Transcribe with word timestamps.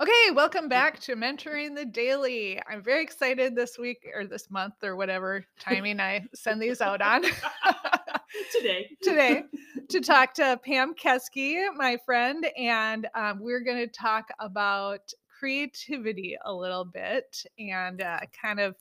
Okay, 0.00 0.30
welcome 0.32 0.68
back 0.68 1.00
to 1.00 1.16
Mentoring 1.16 1.74
the 1.74 1.84
Daily. 1.84 2.60
I'm 2.70 2.84
very 2.84 3.02
excited 3.02 3.56
this 3.56 3.76
week 3.76 4.08
or 4.14 4.26
this 4.26 4.48
month 4.48 4.74
or 4.84 4.94
whatever 4.94 5.44
timing 5.58 5.98
I 5.98 6.24
send 6.36 6.62
these 6.62 6.80
out 6.80 7.02
on 7.02 7.24
Today. 8.52 8.90
today 9.02 9.42
to 9.88 10.00
talk 10.00 10.34
to 10.34 10.60
Pam 10.64 10.94
Keski, 10.94 11.66
my 11.74 11.98
friend, 12.06 12.46
and 12.56 13.08
um, 13.16 13.40
we're 13.40 13.64
going 13.64 13.78
to 13.78 13.88
talk 13.88 14.28
about 14.38 15.00
creativity 15.36 16.36
a 16.44 16.54
little 16.54 16.84
bit 16.84 17.44
and 17.58 18.00
uh, 18.00 18.20
kind 18.40 18.60
of 18.60 18.76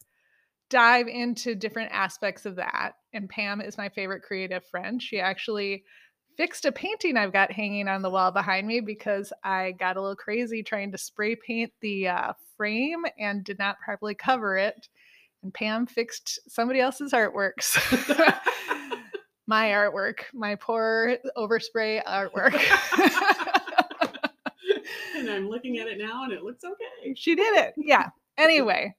dive 0.70 1.08
into 1.08 1.56
different 1.56 1.92
aspects 1.94 2.46
of 2.46 2.58
that. 2.58 2.92
And 3.12 3.28
Pam 3.28 3.60
is 3.60 3.76
my 3.76 3.90
favorite 3.90 4.22
creative 4.22 4.64
friend. 4.68 5.02
She 5.02 5.20
actually 5.20 5.84
fixed 6.38 6.66
a 6.66 6.72
painting 6.72 7.18
I've 7.18 7.34
got 7.34 7.52
hanging 7.52 7.88
on 7.88 8.04
the 8.04 8.10
wall 8.12 8.32
behind 8.32 8.68
me 8.68 8.80
because 8.80 9.34
I 9.44 9.72
got 9.72 9.98
a 9.98 10.02
little 10.02 10.16
crazy 10.16 10.62
trying 10.62 10.92
to 10.92 10.98
spray 10.98 11.36
paint 11.36 11.74
the 11.82 12.08
uh, 12.08 12.34
frame 12.56 13.04
and 13.20 13.44
did 13.44 13.58
not 13.58 13.80
properly 13.84 14.14
cover 14.14 14.56
it. 14.56 14.88
And 15.44 15.54
Pam 15.54 15.88
fixed 15.88 16.40
somebody 16.48 16.80
else's 16.80 17.12
artworks. 17.12 17.76
my 19.48 19.70
artwork, 19.70 20.20
my 20.34 20.56
poor 20.56 21.18
overspray 21.36 22.04
artwork. 22.06 22.54
and 25.18 25.30
I'm 25.30 25.50
looking 25.50 25.80
at 25.80 25.88
it 25.88 25.98
now 25.98 26.24
and 26.24 26.34
it 26.34 26.44
looks 26.44 26.64
okay. 26.64 27.16
she 27.16 27.36
did 27.36 27.58
it. 27.58 27.74
Yeah. 27.78 28.10
Anyway, 28.38 28.96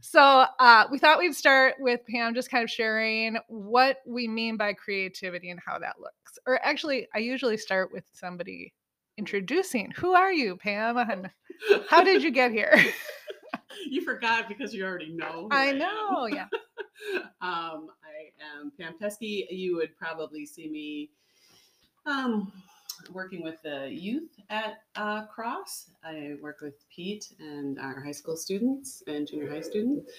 so 0.00 0.44
uh, 0.58 0.84
we 0.90 0.98
thought 0.98 1.18
we'd 1.18 1.34
start 1.34 1.74
with 1.78 2.00
Pam 2.06 2.34
just 2.34 2.50
kind 2.50 2.64
of 2.64 2.70
sharing 2.70 3.38
what 3.48 3.98
we 4.06 4.26
mean 4.28 4.56
by 4.56 4.72
creativity 4.72 5.50
and 5.50 5.60
how 5.64 5.78
that 5.78 6.00
looks. 6.00 6.38
Or 6.46 6.60
actually, 6.64 7.08
I 7.14 7.18
usually 7.18 7.56
start 7.56 7.92
with 7.92 8.04
somebody 8.12 8.72
introducing 9.18 9.92
who 9.96 10.14
are 10.14 10.32
you, 10.32 10.56
Pam? 10.56 10.96
And 10.96 11.30
how 11.88 12.02
did 12.02 12.22
you 12.22 12.30
get 12.32 12.50
here? 12.50 12.74
you 13.88 14.02
forgot 14.02 14.48
because 14.48 14.72
you 14.72 14.84
already 14.84 15.12
know. 15.12 15.48
I 15.50 15.66
am. 15.66 15.78
know, 15.78 16.26
yeah. 16.26 16.46
um, 17.40 17.88
I 18.02 18.32
am 18.58 18.72
Pam 18.78 18.94
Keski. 19.00 19.46
You 19.50 19.76
would 19.76 19.96
probably 19.96 20.46
see 20.46 20.68
me 20.68 21.10
um, 22.06 22.52
working 23.12 23.42
with 23.42 23.62
the 23.62 23.88
youth 23.90 24.28
at 24.50 24.82
uh, 24.96 25.26
Cross. 25.26 25.90
I 26.04 26.34
work 26.42 26.60
with 26.60 26.74
Pete 26.94 27.32
and 27.38 27.78
our 27.78 28.00
high 28.00 28.12
school 28.12 28.36
students 28.36 29.02
and 29.06 29.26
junior 29.26 29.50
high 29.50 29.60
students. 29.60 30.10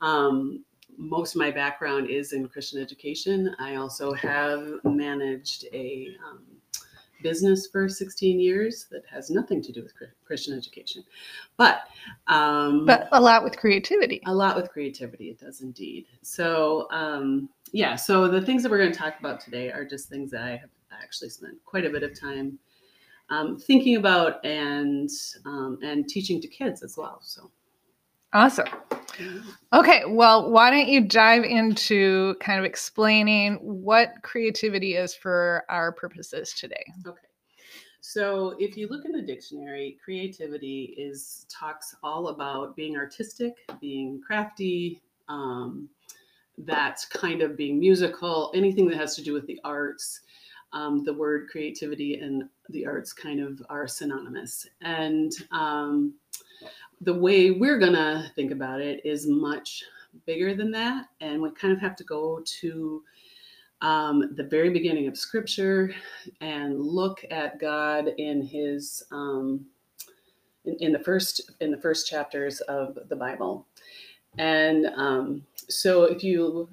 Um, 0.00 0.64
most 0.96 1.34
of 1.34 1.38
my 1.38 1.50
background 1.50 2.08
is 2.10 2.32
in 2.32 2.48
Christian 2.48 2.80
education. 2.80 3.54
I 3.58 3.76
also 3.76 4.12
have 4.14 4.68
managed 4.84 5.66
a 5.72 6.08
um, 6.28 6.40
business 7.22 7.68
for 7.70 7.88
16 7.88 8.40
years 8.40 8.86
that 8.90 9.02
has 9.10 9.30
nothing 9.30 9.60
to 9.62 9.72
do 9.72 9.82
with 9.82 9.92
Christian 10.24 10.56
education, 10.56 11.04
but 11.58 11.82
um, 12.28 12.86
But 12.86 13.08
a 13.12 13.20
lot 13.20 13.44
with 13.44 13.56
creativity. 13.58 14.20
a 14.26 14.34
lot 14.34 14.56
with 14.56 14.70
creativity 14.70 15.28
it 15.28 15.38
does 15.38 15.60
indeed 15.60 16.06
so 16.22 16.88
um 16.90 17.48
yeah 17.72 17.94
so 17.94 18.26
the 18.26 18.40
things 18.40 18.62
that 18.62 18.70
we're 18.70 18.78
going 18.78 18.92
to 18.92 18.98
talk 18.98 19.18
about 19.20 19.38
today 19.38 19.70
are 19.70 19.84
just 19.84 20.08
things 20.08 20.30
that 20.30 20.42
i 20.42 20.50
have 20.56 20.70
actually 21.02 21.30
spent 21.30 21.54
quite 21.64 21.84
a 21.84 21.90
bit 21.90 22.02
of 22.02 22.18
time 22.18 22.58
um, 23.30 23.58
thinking 23.58 23.96
about 23.96 24.44
and 24.44 25.08
um, 25.46 25.78
and 25.82 26.08
teaching 26.08 26.40
to 26.40 26.48
kids 26.48 26.82
as 26.82 26.96
well 26.96 27.20
so 27.22 27.50
Awesome. 28.32 28.68
Okay, 29.72 30.04
well, 30.06 30.52
why 30.52 30.70
don't 30.70 30.86
you 30.86 31.00
dive 31.00 31.42
into 31.42 32.36
kind 32.40 32.60
of 32.60 32.64
explaining 32.64 33.54
what 33.56 34.14
creativity 34.22 34.94
is 34.94 35.12
for 35.12 35.64
our 35.68 35.90
purposes 35.90 36.54
today? 36.54 36.84
okay 37.06 37.26
so 38.00 38.56
if 38.58 38.76
you 38.76 38.88
look 38.88 39.04
in 39.04 39.12
the 39.12 39.22
dictionary 39.22 39.98
creativity 40.02 40.94
is 40.96 41.46
talks 41.50 41.94
all 42.02 42.28
about 42.28 42.74
being 42.74 42.96
artistic 42.96 43.54
being 43.80 44.20
crafty 44.26 45.02
um, 45.28 45.88
that's 46.58 47.04
kind 47.04 47.42
of 47.42 47.56
being 47.56 47.78
musical 47.78 48.50
anything 48.54 48.88
that 48.88 48.96
has 48.96 49.14
to 49.14 49.22
do 49.22 49.32
with 49.32 49.46
the 49.46 49.60
arts 49.64 50.20
um, 50.72 51.04
the 51.04 51.14
word 51.14 51.48
creativity 51.50 52.20
and 52.20 52.44
the 52.68 52.86
arts 52.86 53.12
kind 53.12 53.40
of 53.40 53.62
are 53.68 53.88
synonymous. 53.88 54.66
And 54.80 55.32
um, 55.50 56.14
the 57.00 57.14
way 57.14 57.50
we're 57.50 57.78
going 57.78 57.94
to 57.94 58.30
think 58.34 58.52
about 58.52 58.80
it 58.80 59.04
is 59.04 59.26
much 59.26 59.82
bigger 60.26 60.54
than 60.54 60.70
that. 60.72 61.06
And 61.20 61.40
we 61.40 61.50
kind 61.52 61.72
of 61.72 61.80
have 61.80 61.96
to 61.96 62.04
go 62.04 62.42
to 62.60 63.02
um, 63.82 64.34
the 64.36 64.44
very 64.44 64.70
beginning 64.70 65.08
of 65.08 65.16
scripture 65.16 65.94
and 66.40 66.78
look 66.78 67.24
at 67.30 67.58
god 67.58 68.08
in 68.18 68.42
his 68.42 69.02
um, 69.10 69.64
in, 70.66 70.76
in 70.80 70.92
the 70.92 70.98
first 70.98 71.52
in 71.60 71.70
the 71.70 71.80
first 71.80 72.06
chapters 72.06 72.60
of 72.62 72.98
the 73.08 73.16
bible. 73.16 73.66
And 74.38 74.86
um, 74.96 75.42
so 75.56 76.04
if 76.04 76.22
you 76.22 76.68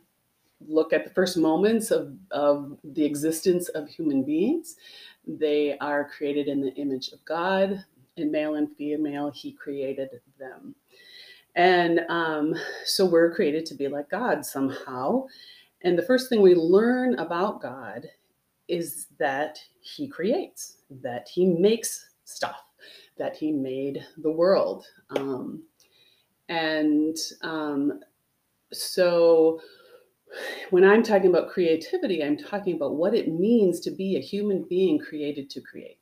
look 0.65 0.93
at 0.93 1.03
the 1.03 1.13
first 1.13 1.37
moments 1.37 1.91
of, 1.91 2.13
of 2.31 2.77
the 2.83 3.05
existence 3.05 3.69
of 3.69 3.87
human 3.87 4.23
beings. 4.23 4.75
They 5.25 5.77
are 5.79 6.09
created 6.09 6.47
in 6.47 6.61
the 6.61 6.73
image 6.75 7.09
of 7.09 7.23
god 7.25 7.83
and 8.17 8.31
male 8.31 8.55
and 8.55 8.75
female 8.75 9.31
he 9.31 9.51
created 9.51 10.21
them. 10.39 10.75
And 11.55 12.01
um, 12.09 12.55
so 12.85 13.05
we're 13.05 13.33
created 13.33 13.65
to 13.67 13.75
be 13.75 13.87
like 13.87 14.09
god 14.09 14.45
somehow. 14.45 15.25
And 15.83 15.97
the 15.97 16.03
first 16.03 16.29
thing 16.29 16.41
we 16.41 16.55
learn 16.55 17.15
about 17.19 17.61
god 17.61 18.07
is 18.67 19.07
that 19.19 19.59
he 19.79 20.07
creates 20.07 20.77
that 20.89 21.27
he 21.29 21.45
makes 21.45 22.09
stuff 22.25 22.63
that 23.17 23.35
he 23.35 23.51
made 23.51 24.05
the 24.17 24.31
world. 24.31 24.85
Um, 25.09 25.63
and 26.49 27.17
um, 27.41 27.99
so 28.71 29.59
when 30.69 30.83
i'm 30.83 31.03
talking 31.03 31.29
about 31.29 31.49
creativity 31.49 32.23
i'm 32.23 32.37
talking 32.37 32.75
about 32.75 32.95
what 32.95 33.13
it 33.13 33.27
means 33.27 33.79
to 33.79 33.91
be 33.91 34.15
a 34.15 34.21
human 34.21 34.63
being 34.69 34.99
created 34.99 35.49
to 35.49 35.61
create 35.61 35.99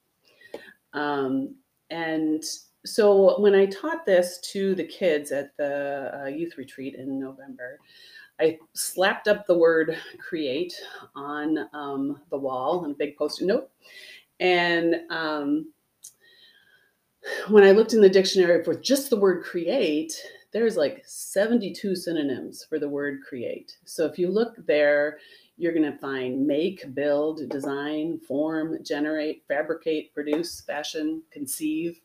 um, 0.93 1.55
and 1.89 2.43
so 2.85 3.39
when 3.39 3.55
I 3.55 3.65
taught 3.65 4.05
this 4.05 4.39
to 4.51 4.75
the 4.75 4.83
kids 4.83 5.31
at 5.31 5.55
the 5.57 6.21
uh, 6.23 6.27
youth 6.27 6.57
retreat 6.57 6.95
in 6.95 7.19
November, 7.19 7.79
I 8.39 8.59
slapped 8.73 9.27
up 9.27 9.45
the 9.45 9.57
word 9.57 9.97
create 10.19 10.73
on 11.15 11.67
um, 11.73 12.21
the 12.29 12.37
wall 12.37 12.81
on 12.83 12.91
a 12.91 12.95
big 12.95 13.17
post 13.17 13.41
it 13.41 13.45
note. 13.45 13.69
And 14.39 14.95
um, 15.09 15.71
when 17.49 17.63
I 17.63 17.71
looked 17.71 17.93
in 17.93 18.01
the 18.01 18.09
dictionary 18.09 18.63
for 18.63 18.75
just 18.75 19.09
the 19.09 19.17
word 19.17 19.43
create, 19.43 20.13
there's 20.55 20.77
like 20.77 21.03
72 21.05 21.97
synonyms 21.97 22.63
for 22.63 22.79
the 22.79 22.87
word 22.87 23.19
create. 23.27 23.75
So 23.83 24.05
if 24.05 24.17
you 24.17 24.31
look 24.31 24.55
there, 24.65 25.17
you're 25.57 25.73
going 25.73 25.91
to 25.91 25.97
find 25.97 26.47
make, 26.47 26.95
build, 26.95 27.49
design, 27.49 28.21
form, 28.25 28.77
generate, 28.81 29.43
fabricate, 29.49 30.13
produce, 30.13 30.61
fashion, 30.61 31.21
conceive, 31.29 31.99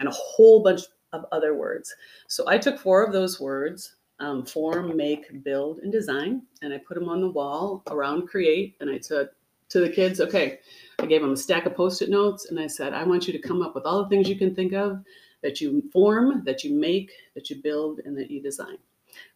and 0.00 0.06
a 0.06 0.12
whole 0.12 0.62
bunch 0.62 0.82
of 1.14 1.24
other 1.32 1.54
words. 1.54 1.94
So 2.28 2.46
I 2.46 2.58
took 2.58 2.78
four 2.78 3.02
of 3.02 3.14
those 3.14 3.40
words 3.40 3.96
um, 4.18 4.44
form, 4.44 4.94
make, 4.98 5.42
build, 5.42 5.78
and 5.78 5.90
design 5.90 6.42
and 6.60 6.74
I 6.74 6.78
put 6.86 6.96
them 6.96 7.08
on 7.08 7.22
the 7.22 7.30
wall 7.30 7.82
around 7.90 8.28
create. 8.28 8.76
And 8.80 8.90
I 8.90 8.98
said 8.98 9.30
to 9.70 9.80
the 9.80 9.88
kids, 9.88 10.20
okay, 10.20 10.58
I 10.98 11.06
gave 11.06 11.22
them 11.22 11.32
a 11.32 11.36
stack 11.38 11.64
of 11.64 11.74
post 11.74 12.02
it 12.02 12.10
notes 12.10 12.50
and 12.50 12.60
I 12.60 12.66
said, 12.66 12.92
I 12.92 13.02
want 13.04 13.26
you 13.26 13.32
to 13.32 13.38
come 13.38 13.62
up 13.62 13.74
with 13.74 13.86
all 13.86 14.02
the 14.02 14.10
things 14.10 14.28
you 14.28 14.36
can 14.36 14.54
think 14.54 14.74
of 14.74 15.02
that 15.44 15.60
you 15.60 15.82
form, 15.92 16.42
that 16.44 16.64
you 16.64 16.74
make, 16.74 17.12
that 17.34 17.50
you 17.50 17.62
build, 17.62 18.00
and 18.06 18.16
that 18.16 18.30
you 18.30 18.42
design. 18.42 18.78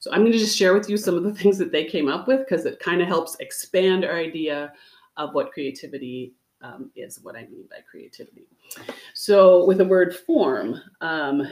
So 0.01 0.11
I'm 0.11 0.23
going 0.23 0.33
to 0.33 0.39
just 0.39 0.57
share 0.57 0.75
with 0.75 0.89
you 0.89 0.97
some 0.97 1.15
of 1.15 1.23
the 1.23 1.35
things 1.41 1.59
that 1.59 1.71
they 1.71 1.85
came 1.85 2.09
up 2.09 2.27
with 2.27 2.41
because 2.41 2.65
it 2.65 2.81
kind 2.81 3.01
of 3.01 3.07
helps 3.07 3.37
expand 3.39 4.05
our 4.05 4.17
idea 4.17 4.73
of 5.19 5.35
what 5.35 5.53
creativity 5.53 6.33
um, 6.63 6.91
is, 6.97 7.21
what 7.23 7.37
I 7.37 7.43
mean 7.43 7.67
by 7.71 7.77
creativity. 7.89 8.47
So 9.15 9.65
with 9.67 9.79
the 9.79 9.85
word 9.85 10.17
form, 10.17 10.81
um, 11.03 11.43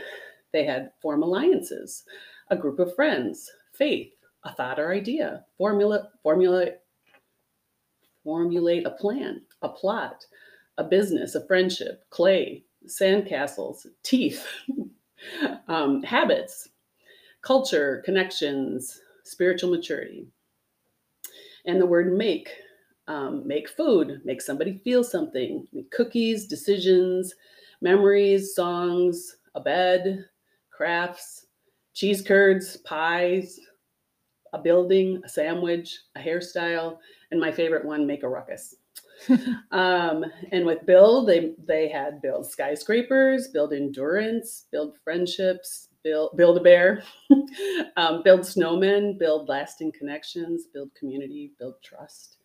they 0.52 0.64
had 0.64 0.90
form 1.02 1.22
alliances, 1.22 2.04
a 2.50 2.56
group 2.56 2.78
of 2.78 2.94
friends, 2.94 3.50
faith, 3.72 4.12
a 4.44 4.54
thought 4.54 4.80
or 4.80 4.92
idea, 4.92 5.44
formula, 5.58 6.08
formulate, 6.22 6.78
formulate 8.24 8.86
a 8.86 8.90
plan, 8.92 9.42
a 9.62 9.68
plot, 9.68 10.24
a 10.78 10.84
business, 10.84 11.34
a 11.34 11.46
friendship, 11.46 12.04
clay, 12.10 12.64
sandcastles, 12.86 13.86
teeth, 14.02 14.46
um, 15.68 16.02
habits, 16.02 16.68
culture, 17.42 18.02
connections, 18.04 19.00
spiritual 19.24 19.70
maturity. 19.70 20.26
And 21.66 21.80
the 21.80 21.86
word 21.86 22.12
make, 22.12 22.50
um, 23.08 23.46
make 23.46 23.68
food, 23.68 24.20
make 24.24 24.40
somebody 24.40 24.80
feel 24.84 25.02
something, 25.02 25.66
make 25.72 25.90
cookies, 25.90 26.46
decisions, 26.46 27.34
memories, 27.80 28.54
songs, 28.54 29.36
a 29.54 29.60
bed, 29.60 30.24
crafts, 30.70 31.46
cheese 31.94 32.22
curds, 32.22 32.76
pies, 32.78 33.58
a 34.52 34.58
building, 34.58 35.20
a 35.24 35.28
sandwich, 35.28 35.98
a 36.14 36.20
hairstyle, 36.20 36.98
and 37.30 37.40
my 37.40 37.50
favorite 37.50 37.84
one, 37.84 38.06
make 38.06 38.22
a 38.22 38.28
ruckus. 38.28 38.76
Um, 39.70 40.24
and 40.52 40.64
with 40.66 40.86
build, 40.86 41.28
they 41.28 41.54
they 41.66 41.88
had 41.88 42.22
build 42.22 42.46
skyscrapers, 42.50 43.48
build 43.48 43.72
endurance, 43.72 44.66
build 44.70 44.96
friendships, 45.02 45.88
build 46.02 46.36
build 46.36 46.58
a 46.58 46.60
bear, 46.60 47.02
um, 47.96 48.22
build 48.22 48.40
snowmen, 48.40 49.18
build 49.18 49.48
lasting 49.48 49.92
connections, 49.92 50.66
build 50.72 50.94
community, 50.94 51.52
build 51.58 51.74
trust, 51.82 52.38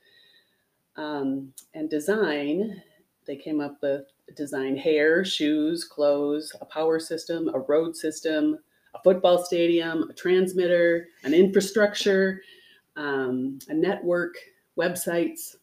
um, 0.96 1.54
and 1.74 1.90
design. 1.90 2.82
They 3.26 3.36
came 3.36 3.62
up 3.62 3.78
with 3.82 4.06
design 4.36 4.76
hair, 4.76 5.24
shoes, 5.24 5.84
clothes, 5.84 6.56
a 6.62 6.66
power 6.66 7.00
system, 7.00 7.50
a 7.54 7.60
road 7.60 7.96
system, 7.96 8.58
a 8.96 9.02
football 9.04 9.44
stadium, 9.44 10.10
a 10.10 10.14
transmitter, 10.14 11.08
an 11.24 11.34
infrastructure, 11.34 12.42
um, 12.96 13.60
a 13.70 13.74
network, 13.74 14.36
websites, 14.78 15.56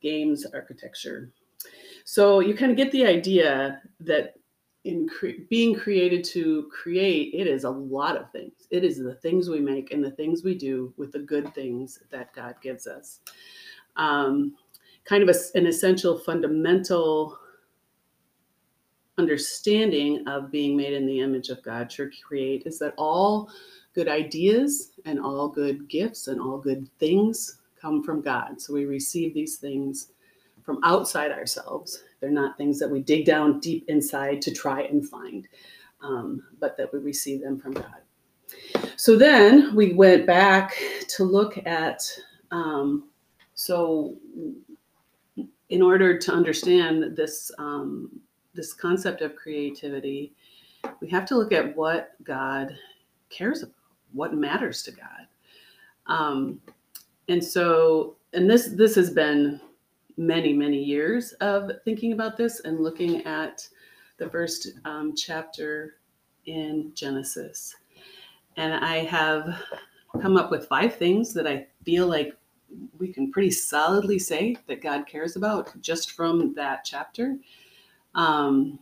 games, 0.00 0.46
architecture. 0.52 1.30
So 2.04 2.40
you 2.40 2.54
kind 2.54 2.70
of 2.70 2.76
get 2.76 2.92
the 2.92 3.06
idea 3.06 3.82
that 4.00 4.34
in 4.84 5.08
cre- 5.08 5.42
being 5.48 5.74
created 5.74 6.24
to 6.24 6.68
create, 6.72 7.34
it 7.34 7.46
is 7.46 7.64
a 7.64 7.70
lot 7.70 8.16
of 8.16 8.30
things. 8.32 8.66
It 8.70 8.84
is 8.84 8.98
the 8.98 9.14
things 9.16 9.48
we 9.48 9.60
make 9.60 9.92
and 9.92 10.02
the 10.02 10.10
things 10.12 10.42
we 10.42 10.54
do 10.54 10.92
with 10.96 11.12
the 11.12 11.18
good 11.18 11.54
things 11.54 12.00
that 12.10 12.34
God 12.34 12.54
gives 12.62 12.86
us. 12.86 13.20
Um, 13.96 14.54
kind 15.04 15.22
of 15.22 15.28
a, 15.28 15.58
an 15.58 15.66
essential, 15.66 16.18
fundamental 16.18 17.38
understanding 19.18 20.26
of 20.26 20.50
being 20.50 20.76
made 20.76 20.94
in 20.94 21.06
the 21.06 21.20
image 21.20 21.50
of 21.50 21.62
God 21.62 21.90
to 21.90 22.10
create 22.26 22.62
is 22.64 22.78
that 22.78 22.94
all 22.96 23.50
good 23.94 24.08
ideas 24.08 24.92
and 25.04 25.20
all 25.20 25.48
good 25.48 25.88
gifts 25.88 26.28
and 26.28 26.40
all 26.40 26.58
good 26.58 26.88
things 26.98 27.59
come 27.80 28.02
from 28.02 28.20
God. 28.20 28.60
So 28.60 28.72
we 28.74 28.84
receive 28.84 29.34
these 29.34 29.56
things 29.56 30.12
from 30.62 30.78
outside 30.84 31.32
ourselves. 31.32 32.04
They're 32.20 32.30
not 32.30 32.56
things 32.56 32.78
that 32.78 32.90
we 32.90 33.00
dig 33.00 33.24
down 33.24 33.60
deep 33.60 33.84
inside 33.88 34.42
to 34.42 34.52
try 34.52 34.82
and 34.82 35.08
find, 35.08 35.48
um, 36.02 36.42
but 36.60 36.76
that 36.76 36.92
we 36.92 36.98
receive 36.98 37.40
them 37.40 37.58
from 37.58 37.72
God. 37.72 38.00
So 38.96 39.16
then 39.16 39.74
we 39.74 39.94
went 39.94 40.26
back 40.26 40.76
to 41.08 41.24
look 41.24 41.58
at, 41.66 42.02
um, 42.50 43.08
so 43.54 44.16
in 45.68 45.82
order 45.82 46.18
to 46.18 46.32
understand 46.32 47.16
this, 47.16 47.50
um, 47.58 48.10
this 48.54 48.74
concept 48.74 49.22
of 49.22 49.36
creativity, 49.36 50.34
we 51.00 51.08
have 51.08 51.24
to 51.26 51.36
look 51.36 51.52
at 51.52 51.76
what 51.76 52.12
God 52.24 52.76
cares 53.30 53.62
about, 53.62 53.74
what 54.12 54.34
matters 54.34 54.82
to 54.82 54.90
God. 54.90 55.26
Um, 56.06 56.60
and 57.30 57.42
so 57.42 58.16
and 58.32 58.50
this 58.50 58.70
this 58.74 58.94
has 58.96 59.10
been 59.10 59.60
many 60.16 60.52
many 60.52 60.82
years 60.82 61.32
of 61.34 61.70
thinking 61.84 62.12
about 62.12 62.36
this 62.36 62.60
and 62.60 62.80
looking 62.80 63.24
at 63.24 63.66
the 64.18 64.28
first 64.28 64.72
um, 64.84 65.14
chapter 65.16 65.94
in 66.46 66.90
genesis. 66.94 67.76
And 68.56 68.74
i 68.74 68.98
have 69.04 69.62
come 70.20 70.36
up 70.36 70.50
with 70.50 70.66
five 70.66 70.96
things 70.96 71.32
that 71.32 71.46
i 71.46 71.66
feel 71.84 72.08
like 72.08 72.36
we 72.98 73.12
can 73.12 73.30
pretty 73.30 73.50
solidly 73.50 74.18
say 74.18 74.56
that 74.66 74.82
god 74.82 75.06
cares 75.06 75.36
about 75.36 75.80
just 75.80 76.12
from 76.12 76.52
that 76.54 76.84
chapter. 76.84 77.36
Um, 78.16 78.80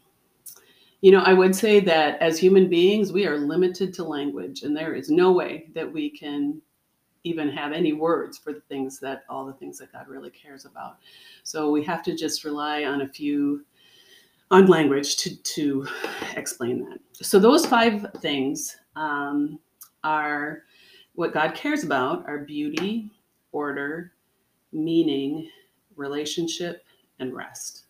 you 1.02 1.12
know 1.12 1.20
i 1.20 1.34
would 1.34 1.54
say 1.54 1.80
that 1.80 2.20
as 2.20 2.38
human 2.38 2.68
beings 2.68 3.12
we 3.12 3.26
are 3.26 3.38
limited 3.38 3.92
to 3.94 4.04
language 4.04 4.62
and 4.62 4.76
there 4.76 4.94
is 4.94 5.10
no 5.10 5.30
way 5.32 5.68
that 5.74 5.92
we 5.92 6.10
can 6.10 6.60
even 7.24 7.48
have 7.50 7.72
any 7.72 7.92
words 7.92 8.38
for 8.38 8.52
the 8.52 8.60
things 8.62 8.98
that 9.00 9.24
all 9.28 9.46
the 9.46 9.52
things 9.54 9.78
that 9.78 9.92
God 9.92 10.08
really 10.08 10.30
cares 10.30 10.64
about. 10.64 10.98
So 11.42 11.70
we 11.70 11.82
have 11.84 12.02
to 12.04 12.16
just 12.16 12.44
rely 12.44 12.84
on 12.84 13.02
a 13.02 13.08
few 13.08 13.64
on 14.50 14.66
language 14.66 15.16
to 15.18 15.36
to 15.36 15.86
explain 16.36 16.88
that. 16.88 16.98
So 17.12 17.38
those 17.38 17.66
five 17.66 18.06
things 18.18 18.76
um, 18.96 19.58
are 20.04 20.62
what 21.14 21.34
God 21.34 21.54
cares 21.54 21.84
about 21.84 22.26
are 22.26 22.38
beauty, 22.38 23.10
order, 23.52 24.12
meaning, 24.72 25.50
relationship, 25.96 26.84
and 27.18 27.34
rest. 27.34 27.84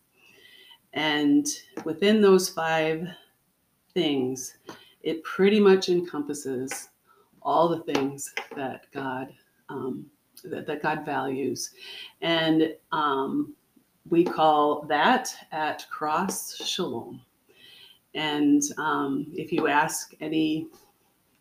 And 0.93 1.47
within 1.85 2.21
those 2.21 2.49
five 2.49 3.07
things, 3.93 4.57
it 5.03 5.23
pretty 5.23 5.59
much 5.59 5.89
encompasses 5.89 6.89
all 7.41 7.69
the 7.69 7.93
things 7.93 8.33
that 8.55 8.85
God 8.93 9.29
um, 9.69 10.05
that, 10.43 10.65
that, 10.65 10.81
God 10.81 11.05
values, 11.05 11.71
and 12.21 12.73
um, 12.91 13.53
we 14.09 14.23
call 14.23 14.83
that 14.83 15.33
at 15.51 15.85
Cross 15.91 16.65
Shalom. 16.65 17.21
And 18.15 18.63
um, 18.77 19.27
if 19.33 19.51
you 19.51 19.67
ask 19.67 20.13
any 20.21 20.67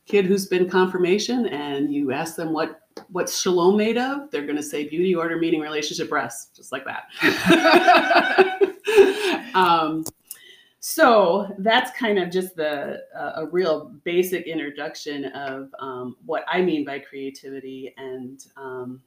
kid 0.07 0.25
who's 0.25 0.47
been 0.47 0.69
confirmation 0.69 1.47
and 1.47 1.93
you 1.93 2.13
ask 2.13 2.37
them 2.37 2.53
what 2.53 2.83
what's 3.11 3.41
shalom 3.41 3.77
made 3.77 3.97
of, 3.97 4.31
they're 4.31 4.45
going 4.45 4.57
to 4.57 4.63
say 4.63 4.89
beauty, 4.89 5.15
order, 5.15 5.37
meaning, 5.37 5.61
relationship, 5.61 6.11
rest, 6.11 6.57
just 6.57 6.73
like 6.73 6.85
that. 6.85 7.05
um, 9.55 10.05
so 10.89 11.55
that's 11.59 11.91
kind 11.91 12.19
of 12.19 12.31
just 12.31 12.57
the 12.57 13.03
uh, 13.15 13.33
a 13.43 13.47
real 13.49 13.93
basic 14.05 14.47
introduction 14.47 15.27
of 15.27 15.69
um, 15.81 16.17
what 16.25 16.47
I 16.49 16.63
mean 16.63 16.83
by 16.83 16.99
creativity, 16.99 17.93
and 17.99 18.43
um, 18.57 19.03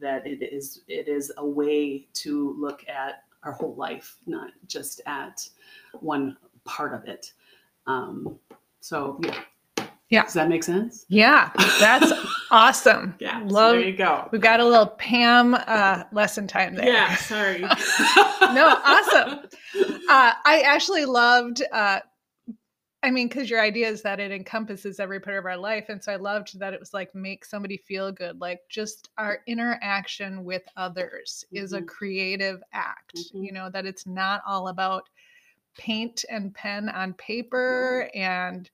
that 0.00 0.24
it 0.24 0.40
is 0.40 0.82
it 0.86 1.08
is 1.08 1.32
a 1.36 1.44
way 1.44 2.06
to 2.12 2.54
look 2.60 2.88
at 2.88 3.24
our 3.42 3.50
whole 3.50 3.74
life, 3.74 4.18
not 4.28 4.52
just 4.68 5.00
at 5.06 5.48
one 5.94 6.36
part 6.62 6.94
of 6.94 7.08
it. 7.08 7.32
Um, 7.88 8.38
so 8.78 9.18
yeah, 9.24 9.40
yeah. 10.10 10.24
Does 10.24 10.34
that 10.34 10.48
make 10.48 10.62
sense? 10.62 11.06
Yeah, 11.08 11.50
that's 11.80 12.12
awesome. 12.50 13.14
Yeah. 13.18 13.40
Love. 13.46 13.74
So 13.74 13.78
there 13.78 13.88
you 13.88 13.96
go. 13.96 14.28
We've 14.32 14.40
got 14.40 14.60
a 14.60 14.64
little 14.64 14.86
Pam 14.86 15.54
uh, 15.54 16.04
lesson 16.12 16.46
time 16.46 16.74
there. 16.74 16.86
Yeah. 16.86 17.16
Sorry. 17.16 17.60
no, 17.60 18.78
awesome. 18.84 19.40
Uh, 20.08 20.32
I 20.44 20.62
actually 20.66 21.04
loved. 21.04 21.62
Uh, 21.72 22.00
I 23.02 23.10
mean, 23.10 23.28
because 23.28 23.50
your 23.50 23.60
idea 23.60 23.88
is 23.88 24.00
that 24.02 24.18
it 24.18 24.32
encompasses 24.32 24.98
every 24.98 25.20
part 25.20 25.36
of 25.36 25.44
our 25.44 25.58
life, 25.58 25.90
and 25.90 26.02
so 26.02 26.12
I 26.12 26.16
loved 26.16 26.58
that 26.58 26.72
it 26.72 26.80
was 26.80 26.94
like 26.94 27.14
make 27.14 27.44
somebody 27.44 27.76
feel 27.76 28.10
good. 28.12 28.40
Like 28.40 28.60
just 28.70 29.10
our 29.18 29.40
interaction 29.46 30.44
with 30.44 30.62
others 30.76 31.44
mm-hmm. 31.46 31.64
is 31.64 31.72
a 31.72 31.78
mm-hmm. 31.78 31.86
creative 31.86 32.62
act. 32.72 33.16
Mm-hmm. 33.16 33.44
You 33.44 33.52
know 33.52 33.70
that 33.70 33.84
it's 33.84 34.06
not 34.06 34.42
all 34.46 34.68
about 34.68 35.08
paint 35.76 36.24
and 36.30 36.54
pen 36.54 36.88
on 36.88 37.14
paper 37.14 38.08
and 38.14 38.70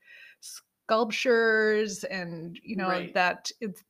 sculptures 0.90 2.02
and 2.04 2.58
you 2.64 2.74
know 2.74 2.88
right. 2.88 3.14
that 3.14 3.48
it's 3.60 3.84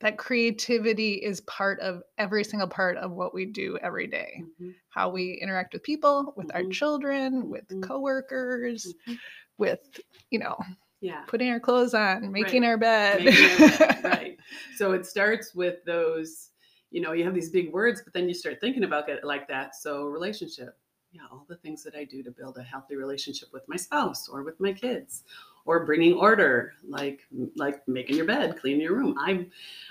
that 0.00 0.16
creativity 0.16 1.14
is 1.14 1.42
part 1.42 1.78
of 1.80 2.02
every 2.16 2.42
single 2.42 2.68
part 2.68 2.96
of 2.96 3.10
what 3.10 3.34
we 3.34 3.44
do 3.44 3.76
every 3.82 4.06
day. 4.06 4.42
Mm-hmm. 4.42 4.70
how 4.88 5.10
we 5.10 5.38
interact 5.42 5.74
with 5.74 5.82
people 5.82 6.32
with 6.36 6.48
mm-hmm. 6.48 6.66
our 6.66 6.72
children 6.72 7.50
with 7.50 7.68
mm-hmm. 7.68 7.82
coworkers 7.82 8.94
mm-hmm. 9.06 9.14
with 9.58 10.00
you 10.30 10.38
know 10.38 10.56
yeah 11.02 11.22
putting 11.26 11.50
our 11.50 11.60
clothes 11.60 11.92
on 11.92 12.32
making 12.32 12.62
right. 12.62 12.68
our 12.68 12.78
bed, 12.78 13.24
making 13.24 13.62
our 13.62 13.78
bed. 13.78 14.00
right 14.04 14.38
so 14.76 14.92
it 14.92 15.04
starts 15.04 15.54
with 15.54 15.84
those 15.84 16.48
you 16.90 17.02
know 17.02 17.12
you 17.12 17.24
have 17.24 17.34
these 17.34 17.50
big 17.50 17.70
words 17.74 18.00
but 18.02 18.14
then 18.14 18.26
you 18.26 18.34
start 18.34 18.58
thinking 18.58 18.84
about 18.84 19.06
it 19.10 19.22
like 19.22 19.46
that 19.48 19.76
so 19.76 20.06
relationship 20.06 20.78
yeah 21.12 21.22
all 21.30 21.44
the 21.46 21.56
things 21.56 21.82
that 21.82 21.94
i 21.94 22.04
do 22.04 22.22
to 22.22 22.30
build 22.30 22.56
a 22.56 22.62
healthy 22.62 22.96
relationship 22.96 23.50
with 23.52 23.64
my 23.68 23.76
spouse 23.76 24.30
or 24.30 24.42
with 24.42 24.58
my 24.58 24.72
kids 24.72 25.24
or 25.68 25.84
bringing 25.84 26.14
order 26.14 26.72
like 26.88 27.20
like 27.56 27.86
making 27.86 28.16
your 28.16 28.24
bed 28.24 28.58
cleaning 28.58 28.80
your 28.80 28.96
room. 28.96 29.14
I 29.18 29.46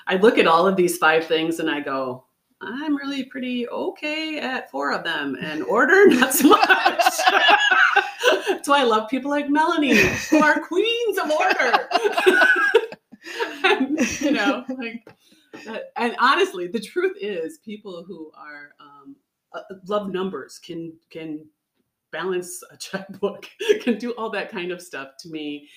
i 0.08 0.16
look 0.16 0.40
at 0.40 0.48
all 0.48 0.68
of 0.68 0.76
these 0.76 0.98
five 0.98 1.26
things 1.26 1.60
and 1.60 1.70
i 1.70 1.80
go 1.80 2.26
i'm 2.62 2.98
really 2.98 3.24
pretty 3.26 3.70
okay 3.70 4.40
at 4.40 4.72
four 4.72 4.92
of 4.92 5.04
them 5.04 5.38
and 5.40 5.64
order 5.76 6.08
not 6.08 6.34
so 6.34 6.50
much. 6.50 7.14
That's 8.50 8.68
why 8.68 8.82
i 8.82 8.84
love 8.84 9.08
people 9.08 9.30
like 9.30 9.50
melanie 9.50 9.96
who 9.96 10.42
are 10.44 10.60
queens 10.60 11.18
of 11.20 11.32
order. 11.32 11.90
And, 13.66 14.00
you 14.22 14.32
know 14.32 14.64
like 14.70 15.06
and 15.98 16.16
honestly 16.18 16.68
the 16.68 16.80
truth 16.80 17.18
is 17.20 17.58
people 17.58 18.06
who 18.08 18.32
are 18.34 18.74
um, 18.80 19.18
uh, 19.54 19.62
love 19.86 20.10
numbers 20.14 20.60
can 20.60 20.94
can 21.10 21.46
balance 22.18 22.64
a 22.72 22.78
checkbook, 22.78 23.48
can 23.82 23.98
do 23.98 24.12
all 24.12 24.30
that 24.32 24.52
kind 24.52 24.72
of 24.72 24.82
stuff 24.82 25.10
to 25.20 25.30
me 25.30 25.68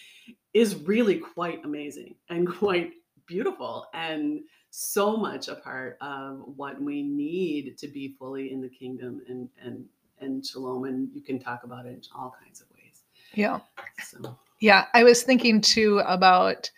is 0.54 0.74
really 0.76 1.16
quite 1.16 1.64
amazing 1.64 2.14
and 2.28 2.48
quite 2.58 2.92
beautiful 3.26 3.86
and 3.94 4.40
so 4.70 5.16
much 5.16 5.48
a 5.48 5.56
part 5.56 5.96
of 6.00 6.42
what 6.56 6.80
we 6.80 7.02
need 7.02 7.76
to 7.78 7.88
be 7.88 8.14
fully 8.18 8.52
in 8.52 8.60
the 8.60 8.68
kingdom 8.68 9.20
and 9.28 9.48
and 9.62 9.84
and 10.20 10.46
shalom 10.46 10.84
and 10.84 11.08
you 11.12 11.22
can 11.22 11.38
talk 11.38 11.64
about 11.64 11.86
it 11.86 11.90
in 11.90 12.02
all 12.14 12.34
kinds 12.42 12.60
of 12.60 12.68
ways. 12.70 13.02
Yeah. 13.34 13.60
So. 14.04 14.38
Yeah 14.60 14.86
i 14.94 15.02
was 15.04 15.22
thinking 15.22 15.60
too 15.60 16.00
about 16.06 16.70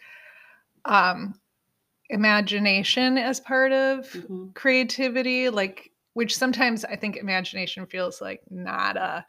um 0.84 1.34
imagination 2.10 3.18
as 3.18 3.40
part 3.40 3.72
of 3.72 4.06
mm-hmm. 4.10 4.50
creativity 4.54 5.48
like 5.48 5.92
which 6.14 6.36
sometimes 6.36 6.84
I 6.84 6.96
think 6.96 7.16
imagination 7.16 7.86
feels 7.86 8.20
like 8.20 8.42
not 8.50 8.96
a 8.96 9.24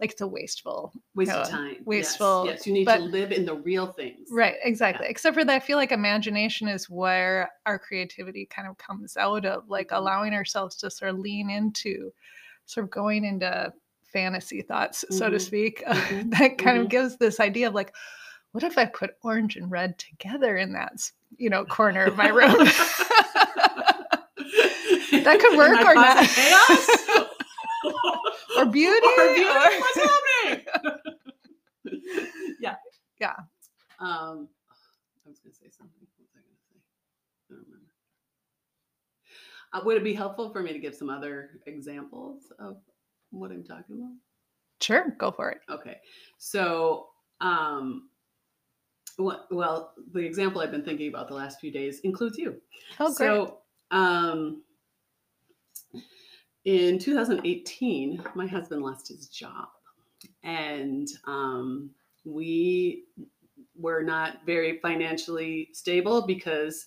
like 0.00 0.12
it's 0.12 0.20
a 0.20 0.26
wasteful 0.26 0.92
Waste 1.14 1.30
of 1.32 1.48
time. 1.48 1.76
wasteful, 1.84 2.44
Yes, 2.46 2.58
yes. 2.58 2.66
you 2.66 2.72
need 2.74 2.84
but- 2.84 2.98
to 2.98 3.02
live 3.04 3.32
in 3.32 3.44
the 3.46 3.54
real 3.54 3.86
things. 3.86 4.28
Right, 4.30 4.56
exactly. 4.62 5.06
Except 5.08 5.34
for 5.34 5.44
that, 5.44 5.54
I 5.54 5.60
feel 5.60 5.78
like 5.78 5.90
imagination 5.92 6.68
is 6.68 6.90
where 6.90 7.50
our 7.64 7.78
creativity 7.78 8.46
kind 8.46 8.68
of 8.68 8.76
comes 8.78 9.16
out 9.16 9.44
of, 9.46 9.68
like 9.70 9.88
Mhm. 9.88 9.96
allowing 9.96 10.34
ourselves 10.34 10.76
to 10.76 10.90
sort 10.90 11.10
of 11.12 11.18
lean 11.18 11.48
into, 11.50 12.12
sort 12.66 12.84
of 12.84 12.90
going 12.90 13.24
into 13.24 13.72
fantasy 14.12 14.60
thoughts, 14.62 15.04
so 15.10 15.28
to 15.30 15.36
Mhm. 15.36 15.40
speak. 15.40 15.82
Mhm. 15.86 16.30
that 16.38 16.58
kind 16.58 16.78
Mhm. 16.78 16.82
of 16.82 16.88
gives 16.90 17.16
this 17.16 17.40
idea 17.40 17.68
of 17.68 17.74
like, 17.74 17.94
what 18.52 18.64
if 18.64 18.78
I 18.78 18.86
put 18.86 19.16
orange 19.22 19.56
and 19.56 19.70
red 19.70 19.98
together 19.98 20.56
in 20.56 20.72
that, 20.72 21.10
you 21.36 21.50
know, 21.50 21.64
corner 21.64 22.04
of 22.04 22.16
my 22.16 22.28
room? 22.28 22.50
That 25.24 25.40
could 25.40 25.56
work 25.56 25.80
or 25.80 25.94
not. 25.94 27.28
or 28.58 28.66
beauty? 28.66 29.06
or 29.18 29.34
beauty? 29.34 29.44
or- 29.44 29.80
What's 29.80 29.98
happening? 30.44 30.64
yeah. 32.60 32.76
Yeah. 33.20 33.32
Um, 33.98 34.48
I 35.24 35.28
was 35.28 35.38
going 35.40 35.52
to 35.52 35.58
say 35.58 35.68
something. 35.70 35.94
What 35.98 36.10
was 36.18 36.30
I 36.34 36.40
going 36.40 36.56
to 36.56 36.62
say? 36.68 36.76
I 36.78 37.54
don't 37.54 37.64
remember. 37.64 37.86
Uh, 39.72 39.80
would 39.84 39.96
it 39.96 40.04
be 40.04 40.14
helpful 40.14 40.50
for 40.50 40.62
me 40.62 40.72
to 40.72 40.78
give 40.78 40.94
some 40.94 41.10
other 41.10 41.60
examples 41.66 42.52
of 42.58 42.76
what 43.30 43.50
I'm 43.50 43.64
talking 43.64 43.96
about? 43.96 44.12
Sure, 44.80 45.14
go 45.18 45.30
for 45.30 45.50
it. 45.50 45.58
Okay. 45.70 45.96
So, 46.38 47.06
um, 47.40 48.08
well, 49.18 49.94
the 50.12 50.20
example 50.20 50.60
I've 50.60 50.70
been 50.70 50.84
thinking 50.84 51.08
about 51.08 51.28
the 51.28 51.34
last 51.34 51.58
few 51.60 51.72
days 51.72 52.00
includes 52.00 52.36
you. 52.36 52.56
Oh, 53.00 53.06
great. 53.14 53.16
So, 53.16 53.58
um, 53.90 54.62
in 56.66 56.98
2018, 56.98 58.22
my 58.34 58.46
husband 58.46 58.82
lost 58.82 59.08
his 59.08 59.28
job, 59.28 59.68
and 60.42 61.08
um, 61.26 61.90
we 62.24 63.04
were 63.78 64.02
not 64.02 64.38
very 64.44 64.78
financially 64.80 65.68
stable 65.72 66.26
because 66.26 66.86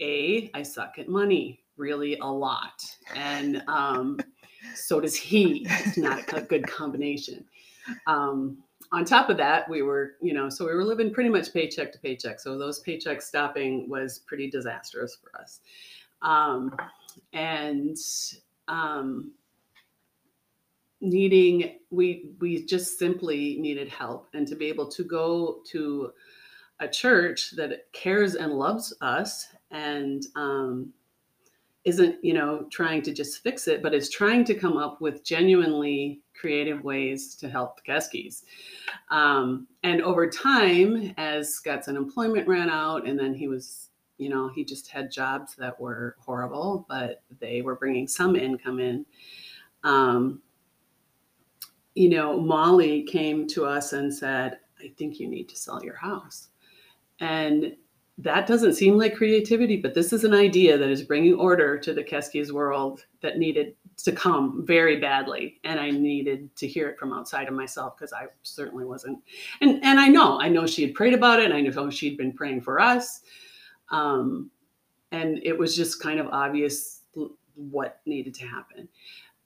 a 0.00 0.50
I 0.54 0.62
suck 0.62 0.94
at 0.98 1.08
money 1.08 1.60
really 1.76 2.16
a 2.18 2.26
lot, 2.26 2.82
and 3.14 3.62
um, 3.68 4.18
so 4.74 4.98
does 4.98 5.14
he. 5.14 5.66
It's 5.68 5.98
not 5.98 6.32
a 6.32 6.40
good 6.40 6.66
combination. 6.66 7.44
Um, 8.06 8.64
on 8.92 9.04
top 9.04 9.28
of 9.28 9.36
that, 9.36 9.68
we 9.68 9.82
were, 9.82 10.12
you 10.22 10.32
know, 10.32 10.48
so 10.48 10.66
we 10.66 10.74
were 10.74 10.84
living 10.84 11.12
pretty 11.12 11.30
much 11.30 11.52
paycheck 11.52 11.92
to 11.92 11.98
paycheck. 11.98 12.40
So 12.40 12.56
those 12.56 12.82
paychecks 12.82 13.22
stopping 13.22 13.90
was 13.90 14.20
pretty 14.20 14.50
disastrous 14.50 15.16
for 15.16 15.38
us. 15.38 15.60
Um, 16.22 16.74
and 17.32 17.96
um, 18.68 19.32
needing, 21.00 21.78
we 21.90 22.30
we 22.40 22.64
just 22.64 22.98
simply 22.98 23.56
needed 23.60 23.88
help, 23.88 24.28
and 24.34 24.46
to 24.48 24.54
be 24.54 24.66
able 24.66 24.88
to 24.88 25.04
go 25.04 25.60
to 25.70 26.12
a 26.80 26.88
church 26.88 27.52
that 27.52 27.92
cares 27.92 28.34
and 28.34 28.52
loves 28.52 28.92
us 29.00 29.48
and 29.70 30.26
um, 30.36 30.92
isn't 31.84 32.22
you 32.24 32.34
know 32.34 32.66
trying 32.70 33.02
to 33.02 33.12
just 33.12 33.42
fix 33.42 33.66
it 33.68 33.82
but 33.82 33.94
is 33.94 34.10
trying 34.10 34.44
to 34.44 34.54
come 34.54 34.76
up 34.76 35.00
with 35.00 35.24
genuinely 35.24 36.20
creative 36.34 36.82
ways 36.82 37.34
to 37.36 37.48
help 37.48 37.76
the 37.76 37.92
Keskis. 37.92 38.42
Um, 39.10 39.68
and 39.82 40.02
over 40.02 40.28
time 40.28 41.14
as 41.16 41.54
scott's 41.54 41.88
unemployment 41.88 42.48
ran 42.48 42.68
out 42.68 43.06
and 43.06 43.18
then 43.18 43.34
he 43.34 43.48
was 43.48 43.88
you 44.18 44.28
know 44.28 44.48
he 44.48 44.64
just 44.64 44.88
had 44.88 45.10
jobs 45.10 45.54
that 45.56 45.78
were 45.80 46.16
horrible 46.18 46.86
but 46.88 47.22
they 47.40 47.62
were 47.62 47.76
bringing 47.76 48.06
some 48.06 48.36
income 48.36 48.78
in 48.80 49.04
um, 49.84 50.40
you 51.94 52.08
know 52.08 52.38
molly 52.40 53.02
came 53.02 53.46
to 53.46 53.64
us 53.64 53.92
and 53.92 54.12
said 54.12 54.58
i 54.80 54.92
think 54.96 55.18
you 55.18 55.28
need 55.28 55.48
to 55.48 55.56
sell 55.56 55.82
your 55.84 55.96
house 55.96 56.48
and 57.20 57.76
that 58.18 58.46
doesn't 58.46 58.74
seem 58.74 58.98
like 58.98 59.16
creativity, 59.16 59.76
but 59.76 59.94
this 59.94 60.12
is 60.12 60.24
an 60.24 60.34
idea 60.34 60.76
that 60.76 60.90
is 60.90 61.02
bringing 61.02 61.34
order 61.34 61.78
to 61.78 61.94
the 61.94 62.04
Keskis 62.04 62.52
world 62.52 63.04
that 63.22 63.38
needed 63.38 63.74
to 63.98 64.12
come 64.12 64.64
very 64.66 65.00
badly. 65.00 65.60
And 65.64 65.80
I 65.80 65.90
needed 65.90 66.54
to 66.56 66.66
hear 66.66 66.88
it 66.88 66.98
from 66.98 67.12
outside 67.12 67.48
of 67.48 67.54
myself 67.54 67.96
because 67.96 68.12
I 68.12 68.26
certainly 68.42 68.84
wasn't. 68.84 69.18
And, 69.60 69.82
and 69.82 69.98
I 69.98 70.08
know, 70.08 70.40
I 70.40 70.48
know 70.48 70.66
she 70.66 70.82
had 70.82 70.94
prayed 70.94 71.14
about 71.14 71.40
it 71.40 71.50
and 71.50 71.54
I 71.54 71.60
know 71.60 71.90
she'd 71.90 72.18
been 72.18 72.32
praying 72.32 72.60
for 72.60 72.80
us. 72.80 73.22
Um, 73.92 74.50
and 75.12 75.38
it 75.42 75.56
was 75.56 75.76
just 75.76 76.02
kind 76.02 76.18
of 76.18 76.26
obvious 76.28 77.02
what 77.54 78.00
needed 78.06 78.34
to 78.34 78.46
happen. 78.46 78.88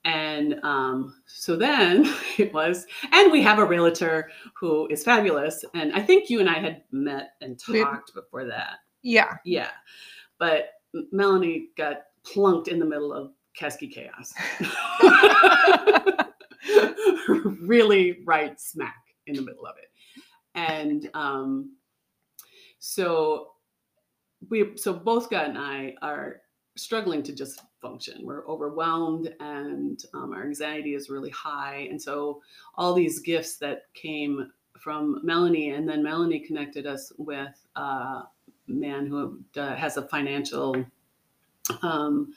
And 0.05 0.61
um, 0.63 1.21
so 1.27 1.57
then 1.57 2.15
it 2.39 2.55
was, 2.55 2.87
and 3.13 3.33
we 3.33 3.43
have 3.43 3.59
a 3.59 3.65
realtor 3.65 4.31
who 4.55 4.87
is 4.89 5.03
fabulous. 5.03 5.65
And 5.75 5.93
I 5.95 6.01
think 6.01 6.31
you 6.31 6.41
and 6.41 6.49
I 6.49 6.61
had 6.61 6.83
met 6.93 7.33
and 7.41 7.59
talked 7.59 8.15
before 8.15 8.45
that. 8.45 8.79
Yeah. 9.03 9.37
Yeah. 9.45 9.71
But 10.39 10.71
Melanie 11.13 11.69
got 11.77 12.05
plunked 12.25 12.69
in 12.69 12.79
the 12.79 12.85
middle 12.85 13.13
of 13.13 13.33
Keski 13.59 13.93
chaos. 13.93 14.33
really 17.61 18.19
right 18.25 18.61
smack 18.61 19.03
in 19.27 19.35
the 19.35 19.43
middle 19.43 19.67
of 19.67 19.77
it. 19.79 19.91
And 20.55 21.11
um, 21.15 21.77
so 22.79 23.53
we, 24.49 24.77
so 24.77 24.93
both 24.93 25.25
Scott 25.25 25.49
and 25.49 25.59
I 25.59 25.95
are 26.03 26.43
struggling 26.77 27.23
to 27.23 27.33
just 27.33 27.63
function. 27.81 28.25
We're 28.25 28.47
overwhelmed 28.47 29.35
and 29.41 30.03
um, 30.15 30.33
our 30.33 30.45
anxiety 30.45 30.95
is 30.95 31.09
really 31.11 31.31
high. 31.31 31.89
And 31.91 32.01
so 32.01 32.43
all 32.75 32.95
these 32.95 33.21
gifts 33.21 33.57
that 33.59 33.85
came 33.95 34.51
from 34.79 35.21
Melanie, 35.23 35.71
and 35.71 35.89
then 35.89 36.03
Melanie 36.03 36.41
connected 36.41 36.87
us 36.87 37.13
with 37.17 37.67
a 37.77 38.23
man 38.69 39.07
who 39.07 39.41
uh, 39.57 39.75
has 39.75 39.97
a 39.97 40.03
financial 40.03 40.85
um, 41.83 42.35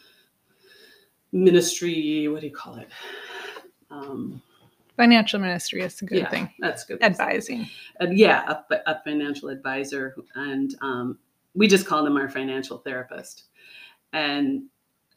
ministry. 1.31 2.27
What 2.27 2.41
do 2.41 2.47
you 2.47 2.53
call 2.53 2.75
it? 2.77 2.89
Um, 3.91 4.41
Financial 4.95 5.39
ministry 5.39 5.81
is 5.81 6.01
a 6.01 6.05
good 6.05 6.17
yeah, 6.17 6.29
thing. 6.29 6.49
that's 6.59 6.83
good. 6.83 7.01
Advising. 7.01 7.69
Uh, 8.01 8.07
yeah, 8.11 8.61
a, 8.69 8.75
a 8.85 9.01
financial 9.05 9.47
advisor, 9.47 10.13
and 10.35 10.75
um, 10.81 11.17
we 11.59 11.67
just 11.67 11.85
call 11.85 12.05
them 12.05 12.15
our 12.15 12.29
financial 12.29 12.77
therapist. 12.77 13.43
And 14.13 14.63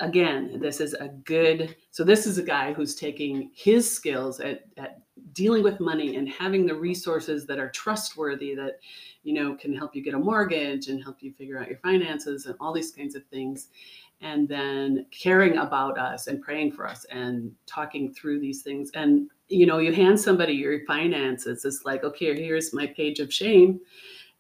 again, 0.00 0.58
this 0.60 0.80
is 0.80 0.92
a 0.94 1.06
good. 1.24 1.76
So 1.92 2.02
this 2.02 2.26
is 2.26 2.36
a 2.36 2.42
guy 2.42 2.72
who's 2.72 2.96
taking 2.96 3.52
his 3.54 3.88
skills 3.88 4.40
at, 4.40 4.64
at 4.76 5.02
dealing 5.34 5.62
with 5.62 5.78
money 5.78 6.16
and 6.16 6.28
having 6.28 6.66
the 6.66 6.74
resources 6.74 7.46
that 7.46 7.60
are 7.60 7.70
trustworthy, 7.70 8.56
that 8.56 8.80
you 9.22 9.34
know 9.34 9.54
can 9.54 9.72
help 9.72 9.94
you 9.94 10.02
get 10.02 10.14
a 10.14 10.18
mortgage 10.18 10.88
and 10.88 11.00
help 11.00 11.22
you 11.22 11.32
figure 11.32 11.60
out 11.60 11.68
your 11.68 11.78
finances 11.78 12.46
and 12.46 12.56
all 12.60 12.72
these 12.72 12.90
kinds 12.90 13.14
of 13.14 13.24
things. 13.26 13.68
And 14.20 14.48
then 14.48 15.06
caring 15.12 15.58
about 15.58 15.96
us 15.96 16.26
and 16.26 16.42
praying 16.42 16.72
for 16.72 16.88
us 16.88 17.04
and 17.10 17.52
talking 17.66 18.12
through 18.12 18.40
these 18.40 18.62
things. 18.62 18.90
And 18.94 19.30
you 19.48 19.66
know, 19.66 19.78
you 19.78 19.92
hand 19.92 20.18
somebody 20.18 20.54
your 20.54 20.84
finances. 20.86 21.64
It's 21.64 21.84
like, 21.84 22.02
okay, 22.02 22.34
here's 22.34 22.74
my 22.74 22.88
page 22.88 23.20
of 23.20 23.32
shame, 23.32 23.78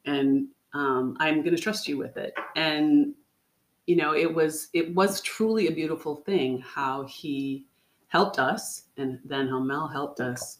and 0.04 0.48
um, 0.74 1.16
I'm 1.20 1.42
going 1.42 1.56
to 1.56 1.62
trust 1.62 1.88
you 1.88 1.98
with 1.98 2.16
it. 2.16 2.34
And 2.56 3.14
you 3.86 3.96
know, 3.96 4.14
it 4.14 4.32
was 4.32 4.68
it 4.72 4.94
was 4.94 5.20
truly 5.20 5.66
a 5.66 5.72
beautiful 5.72 6.16
thing 6.16 6.60
how 6.60 7.04
he 7.04 7.66
helped 8.08 8.38
us, 8.38 8.84
and 8.96 9.18
then 9.24 9.48
how 9.48 9.58
Mel 9.58 9.88
helped 9.88 10.20
us 10.20 10.58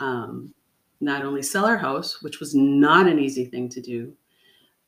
um, 0.00 0.54
not 1.00 1.24
only 1.24 1.42
sell 1.42 1.66
our 1.66 1.76
house, 1.76 2.22
which 2.22 2.40
was 2.40 2.54
not 2.54 3.06
an 3.06 3.18
easy 3.18 3.44
thing 3.44 3.68
to 3.68 3.80
do, 3.80 4.12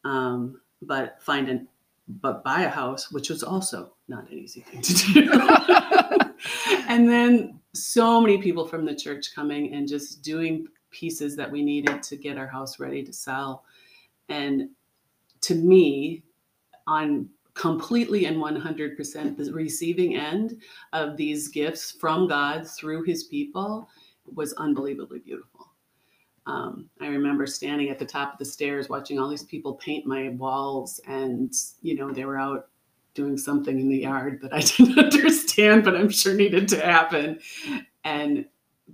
um, 0.05 0.61
but 0.83 1.23
find 1.23 1.49
an 1.49 1.69
but 2.09 2.45
buy 2.45 2.63
a 2.63 2.69
house, 2.69 3.11
which 3.11 3.31
was 3.31 3.43
also 3.43 3.93
not 4.09 4.31
an 4.31 4.39
easy 4.39 4.61
thing 4.61 4.81
to 4.81 4.95
do. 5.13 5.31
and 6.89 7.09
then 7.09 7.59
so 7.73 8.21
many 8.21 8.39
people 8.39 8.67
from 8.67 8.85
the 8.85 8.95
church 8.95 9.35
coming 9.35 9.75
and 9.75 9.89
just 9.89 10.23
doing 10.23 10.69
pieces 10.91 11.37
that 11.37 11.51
we 11.51 11.63
needed 11.63 12.03
to 12.05 12.17
get 12.17 12.39
our 12.39 12.47
house 12.47 12.79
ready 12.79 13.03
to 13.03 13.13
sell. 13.13 13.65
And 14.29 14.71
to 15.43 15.55
me, 15.55 16.23
on 16.87 17.29
completely 17.55 18.27
and 18.27 18.37
100% 18.37 19.37
the 19.37 19.53
receiving 19.53 20.17
end 20.17 20.61
of 20.93 21.17
these 21.17 21.49
gifts 21.49 21.91
from 21.91 22.29
God 22.29 22.69
through 22.69 23.03
his 23.05 23.25
people 23.25 23.89
was 24.35 24.53
unbelievably 24.55 25.21
beautiful. 25.21 25.73
Um, 26.47 26.89
I 27.01 27.09
remember 27.09 27.47
standing 27.47 27.89
at 27.89 27.99
the 27.99 28.05
top 28.05 28.35
of 28.35 28.39
the 28.39 28.45
stairs 28.45 28.89
watching 28.89 29.19
all 29.19 29.29
these 29.29 29.43
people 29.43 29.75
paint 29.75 30.07
my 30.07 30.29
walls, 30.31 31.01
and 31.07 31.53
you 31.83 31.97
know, 31.97 32.13
they 32.13 32.25
were 32.25 32.39
out 32.39 32.69
doing 33.15 33.37
something 33.37 33.81
in 33.81 33.89
the 33.89 33.99
yard 33.99 34.39
that 34.43 34.53
I 34.53 34.61
didn't 34.77 34.99
understand, 34.99 35.83
but 35.83 35.97
I'm 35.97 36.11
sure 36.11 36.35
needed 36.35 36.69
to 36.69 36.81
happen. 36.81 37.41
And 38.05 38.45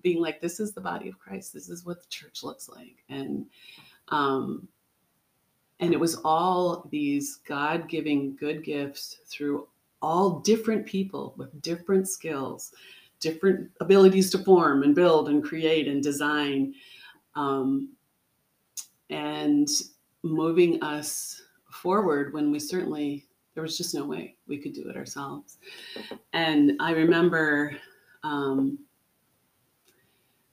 being 0.00 0.22
like, 0.22 0.40
this 0.40 0.60
is 0.60 0.72
the 0.72 0.80
body 0.80 1.08
of 1.08 1.18
Christ. 1.18 1.52
This 1.52 1.68
is 1.68 1.84
what 1.84 2.00
the 2.00 2.08
church 2.08 2.42
looks 2.42 2.68
like. 2.68 3.04
And 3.10 3.44
um, 4.08 4.66
and 5.82 5.92
it 5.92 5.98
was 5.98 6.14
all 6.24 6.86
these 6.90 7.40
God-giving 7.44 8.36
good 8.36 8.62
gifts 8.62 9.18
through 9.26 9.66
all 10.00 10.38
different 10.38 10.86
people 10.86 11.34
with 11.36 11.60
different 11.60 12.08
skills, 12.08 12.72
different 13.18 13.68
abilities 13.80 14.30
to 14.30 14.38
form 14.38 14.84
and 14.84 14.94
build 14.94 15.28
and 15.28 15.42
create 15.42 15.88
and 15.88 16.00
design, 16.00 16.72
um, 17.34 17.90
and 19.10 19.68
moving 20.22 20.80
us 20.84 21.42
forward 21.68 22.32
when 22.32 22.52
we 22.52 22.60
certainly 22.60 23.26
there 23.54 23.62
was 23.62 23.76
just 23.76 23.92
no 23.92 24.04
way 24.06 24.36
we 24.46 24.58
could 24.58 24.72
do 24.72 24.88
it 24.88 24.96
ourselves. 24.96 25.58
And 26.32 26.72
I 26.80 26.92
remember 26.92 27.76
um, 28.22 28.78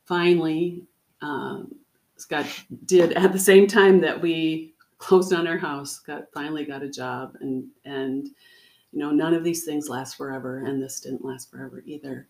finally, 0.05 0.83
um, 1.21 1.75
Scott 2.17 2.47
did 2.85 3.13
at 3.13 3.31
the 3.31 3.39
same 3.39 3.67
time 3.67 4.01
that 4.01 4.19
we 4.19 4.73
closed 4.99 5.33
on 5.33 5.47
our 5.47 5.57
house, 5.57 5.99
got 5.99 6.25
finally 6.33 6.65
got 6.65 6.83
a 6.83 6.89
job, 6.89 7.35
and 7.41 7.65
and 7.85 8.27
you 8.91 8.99
know 8.99 9.11
none 9.11 9.33
of 9.33 9.43
these 9.43 9.65
things 9.65 9.89
last 9.89 10.15
forever, 10.15 10.59
and 10.65 10.81
this 10.81 10.99
didn't 10.99 11.25
last 11.25 11.49
forever 11.49 11.81
either. 11.85 12.27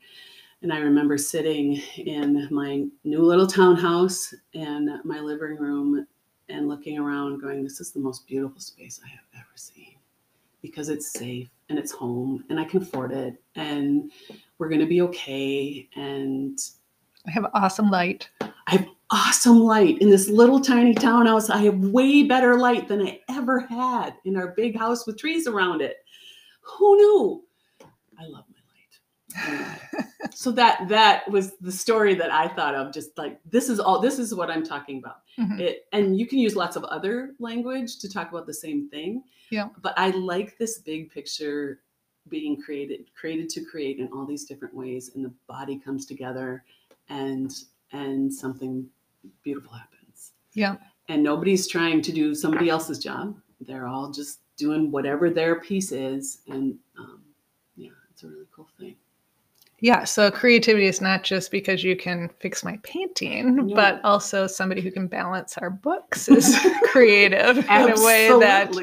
And 0.61 0.73
I 0.73 0.79
remember 0.79 1.17
sitting 1.17 1.81
in 1.97 2.47
my 2.51 2.85
new 3.03 3.21
little 3.21 3.47
townhouse 3.47 4.33
in 4.53 5.01
my 5.03 5.19
living 5.19 5.57
room 5.57 6.05
and 6.49 6.67
looking 6.67 6.97
around, 6.97 7.41
going, 7.41 7.63
"This 7.63 7.81
is 7.81 7.91
the 7.91 7.99
most 7.99 8.25
beautiful 8.27 8.59
space 8.59 8.99
I 9.03 9.09
have 9.09 9.25
ever 9.35 9.55
seen." 9.55 9.99
because 10.61 10.89
it's 10.89 11.11
safe 11.11 11.49
and 11.69 11.79
it's 11.79 11.91
home 11.91 12.43
and 12.49 12.59
I 12.59 12.65
can 12.65 12.81
afford 12.81 13.11
it 13.11 13.41
and 13.55 14.11
we're 14.57 14.69
going 14.69 14.81
to 14.81 14.87
be 14.87 15.01
okay. 15.01 15.87
And 15.95 16.59
I 17.27 17.31
have 17.31 17.45
awesome 17.53 17.89
light. 17.89 18.29
I 18.41 18.51
have 18.67 18.87
awesome 19.11 19.59
light 19.59 19.97
in 19.99 20.09
this 20.09 20.29
little 20.29 20.59
tiny 20.59 20.93
townhouse. 20.93 21.49
I 21.49 21.59
have 21.59 21.79
way 21.79 22.23
better 22.23 22.57
light 22.57 22.87
than 22.87 23.01
I 23.01 23.19
ever 23.29 23.61
had 23.61 24.13
in 24.25 24.37
our 24.37 24.49
big 24.49 24.77
house 24.77 25.07
with 25.07 25.17
trees 25.17 25.47
around 25.47 25.81
it. 25.81 25.97
Who 26.61 26.95
knew? 26.95 27.43
I 28.19 28.25
love 28.25 28.45
my 28.49 29.47
light. 29.47 29.79
so 30.33 30.51
that 30.51 30.87
that 30.89 31.29
was 31.29 31.57
the 31.57 31.71
story 31.71 32.13
that 32.15 32.31
I 32.31 32.47
thought 32.49 32.75
of. 32.75 32.93
Just 32.93 33.17
like 33.17 33.39
this 33.49 33.69
is 33.69 33.79
all. 33.79 33.99
This 33.99 34.19
is 34.19 34.35
what 34.35 34.49
I'm 34.49 34.65
talking 34.65 34.99
about. 34.99 35.21
Mm-hmm. 35.39 35.59
It, 35.59 35.87
and 35.91 36.17
you 36.17 36.27
can 36.27 36.39
use 36.39 36.55
lots 36.55 36.75
of 36.75 36.83
other 36.85 37.33
language 37.39 37.99
to 37.99 38.09
talk 38.09 38.29
about 38.29 38.45
the 38.45 38.53
same 38.53 38.89
thing. 38.89 39.23
Yeah. 39.49 39.69
But 39.81 39.93
I 39.97 40.11
like 40.11 40.57
this 40.57 40.79
big 40.79 41.11
picture 41.11 41.79
being 42.27 42.61
created, 42.61 43.09
created 43.19 43.49
to 43.49 43.65
create 43.65 43.97
in 43.97 44.07
all 44.13 44.25
these 44.25 44.45
different 44.45 44.73
ways, 44.75 45.11
and 45.15 45.25
the 45.25 45.33
body 45.47 45.79
comes 45.79 46.05
together, 46.05 46.63
and 47.09 47.55
and 47.91 48.31
something 48.31 48.87
beautiful 49.43 49.73
happens. 49.73 50.31
Yeah. 50.53 50.75
And 51.07 51.23
nobody's 51.23 51.67
trying 51.67 52.01
to 52.03 52.11
do 52.11 52.35
somebody 52.35 52.69
else's 52.69 52.99
job. 52.99 53.35
They're 53.61 53.87
all 53.87 54.11
just 54.11 54.39
doing 54.57 54.91
whatever 54.91 55.29
their 55.29 55.59
piece 55.59 55.91
is, 55.91 56.41
and 56.47 56.77
um, 56.97 57.21
yeah, 57.75 57.89
it's 58.11 58.23
a 58.23 58.27
really 58.27 58.45
cool 58.55 58.67
thing. 58.79 58.95
Yeah, 59.81 60.03
so 60.03 60.29
creativity 60.29 60.85
is 60.85 60.99
not 60.99 61.23
just 61.23 61.51
because 61.51 61.83
you 61.83 61.95
can 61.95 62.29
fix 62.39 62.63
my 62.63 62.77
painting, 62.83 63.55
no. 63.55 63.75
but 63.75 64.01
also 64.03 64.45
somebody 64.45 64.81
who 64.81 64.91
can 64.91 65.07
balance 65.07 65.57
our 65.57 65.69
books 65.69 66.27
is 66.27 66.57
creative 66.83 67.57
in 67.57 67.69
a 67.69 68.05
way 68.05 68.27
that 68.39 68.75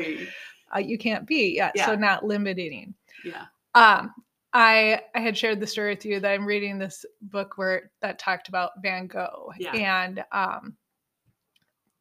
uh, 0.74 0.78
you 0.78 0.96
can't 0.96 1.26
be. 1.26 1.54
Yeah, 1.54 1.70
yeah, 1.74 1.86
so 1.86 1.94
not 1.96 2.24
limiting. 2.24 2.94
Yeah. 3.24 3.44
Um, 3.74 4.14
I 4.56 5.02
I 5.14 5.20
had 5.20 5.36
shared 5.36 5.60
the 5.60 5.66
story 5.66 5.90
with 5.90 6.06
you 6.06 6.18
that 6.18 6.32
I'm 6.32 6.46
reading 6.46 6.78
this 6.78 7.04
book 7.20 7.58
where 7.58 7.90
that 8.00 8.18
talked 8.18 8.48
about 8.48 8.70
Van 8.80 9.06
Gogh 9.06 9.52
yeah. 9.58 9.72
and 9.72 10.24
um 10.32 10.74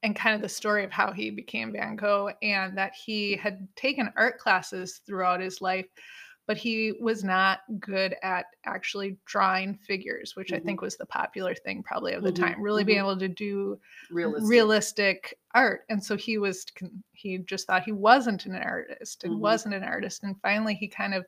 and 0.04 0.16
kind 0.16 0.36
of 0.36 0.42
the 0.42 0.48
story 0.48 0.86
of 0.86 0.92
how 0.92 1.12
he 1.12 1.32
became 1.32 1.74
Van 1.74 1.98
Gogh 1.98 2.32
and 2.42 2.78
that 2.78 2.94
he 2.94 3.36
had 3.36 3.68
taken 3.76 4.14
art 4.16 4.40
classes 4.40 5.02
throughout 5.06 5.42
his 5.42 5.62
life 5.62 5.88
but 6.48 6.58
he 6.58 6.94
was 7.02 7.24
not 7.24 7.62
good 7.80 8.16
at 8.22 8.46
actually 8.66 9.18
drawing 9.26 9.74
figures, 9.76 10.36
which 10.36 10.50
mm-hmm. 10.50 10.58
I 10.58 10.64
think 10.64 10.80
was 10.80 10.96
the 10.96 11.06
popular 11.08 11.56
thing 11.56 11.82
probably 11.82 12.14
of 12.14 12.22
the 12.22 12.32
mm-hmm. 12.32 12.44
time, 12.44 12.62
really 12.62 12.84
mm-hmm. 12.84 12.88
being 12.88 13.00
able 13.00 13.18
to 13.18 13.28
do 13.28 13.80
realistic. 14.12 14.48
realistic. 14.48 15.40
art. 15.56 15.86
And 15.90 16.04
so 16.04 16.16
he 16.16 16.38
was, 16.38 16.68
he 17.14 17.40
just 17.40 17.66
thought 17.66 17.82
he 17.82 17.92
wasn't 17.92 18.46
an 18.46 18.56
artist 18.58 19.24
and 19.24 19.34
mm-hmm. 19.34 19.42
wasn't 19.42 19.74
an 19.74 19.84
artist. 19.84 20.24
And 20.24 20.40
finally, 20.42 20.76
he 20.76 20.88
kind 20.88 21.16
of 21.16 21.26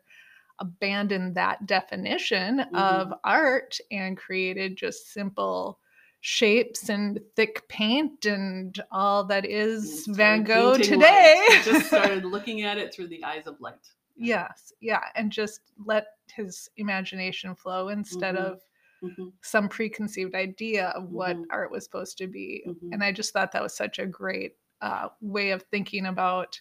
abandoned 0.59 1.35
that 1.35 1.65
definition 1.65 2.59
of 2.59 3.07
mm-hmm. 3.07 3.13
art 3.23 3.77
and 3.91 4.17
created 4.17 4.75
just 4.75 5.13
simple 5.13 5.79
shapes 6.21 6.89
and 6.89 7.19
thick 7.35 7.67
paint 7.67 8.25
and 8.25 8.81
all 8.91 9.23
that 9.23 9.45
is 9.45 10.05
Van 10.07 10.43
Gogh 10.43 10.77
today. 10.77 11.45
just 11.63 11.85
started 11.87 12.25
looking 12.25 12.63
at 12.63 12.77
it 12.77 12.93
through 12.93 13.07
the 13.07 13.23
eyes 13.23 13.45
of 13.45 13.59
light. 13.61 13.75
Yes, 14.15 14.73
yeah, 14.81 15.03
and 15.15 15.31
just 15.31 15.61
let 15.85 16.07
his 16.33 16.69
imagination 16.77 17.55
flow 17.55 17.89
instead 17.89 18.35
mm-hmm. 18.35 18.45
of 18.45 18.61
mm-hmm. 19.03 19.27
some 19.41 19.69
preconceived 19.69 20.33
idea 20.33 20.87
of 20.89 21.11
what 21.11 21.35
mm-hmm. 21.35 21.51
art 21.51 21.71
was 21.71 21.83
supposed 21.83 22.17
to 22.17 22.27
be. 22.27 22.63
Mm-hmm. 22.67 22.93
And 22.93 23.03
I 23.03 23.11
just 23.11 23.31
thought 23.31 23.51
that 23.51 23.61
was 23.61 23.75
such 23.75 23.99
a 23.99 24.07
great 24.07 24.55
uh, 24.81 25.09
way 25.21 25.51
of 25.51 25.63
thinking 25.63 26.07
about 26.07 26.59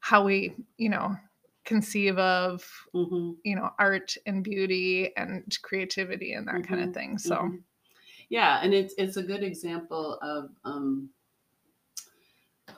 how 0.00 0.24
we, 0.24 0.54
you 0.76 0.88
know, 0.88 1.16
conceive 1.66 2.16
of, 2.16 2.66
mm-hmm. 2.94 3.32
you 3.44 3.56
know, 3.56 3.68
art 3.78 4.16
and 4.24 4.42
beauty 4.42 5.14
and 5.16 5.44
creativity 5.62 6.32
and 6.32 6.48
that 6.48 6.66
kind 6.66 6.80
of 6.80 6.88
mm-hmm. 6.88 6.92
thing. 6.92 7.18
So, 7.18 7.52
yeah, 8.30 8.60
and 8.62 8.72
it's 8.72 8.94
it's 8.96 9.18
a 9.18 9.22
good 9.22 9.42
example 9.42 10.18
of 10.22 10.50
um, 10.64 11.10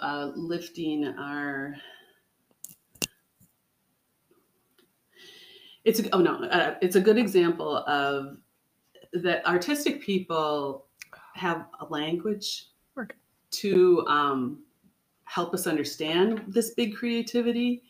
uh, 0.01 0.33
lifting 0.35 1.07
our 1.07 1.77
it's 5.85 6.01
a, 6.01 6.15
oh 6.15 6.21
no, 6.21 6.43
uh, 6.45 6.75
it's 6.83 6.97
a 6.97 7.01
good 7.01 7.17
example 7.17 7.79
of 7.87 8.39
that 9.13 9.47
artistic 9.47 10.03
people 10.03 10.87
have 11.35 11.67
a 11.81 11.85
language 11.87 12.67
to 13.51 14.05
um, 14.07 14.59
help 15.25 15.55
us 15.55 15.67
understand 15.67 16.45
this 16.49 16.71
big 16.75 16.95
creativity, 16.95 17.83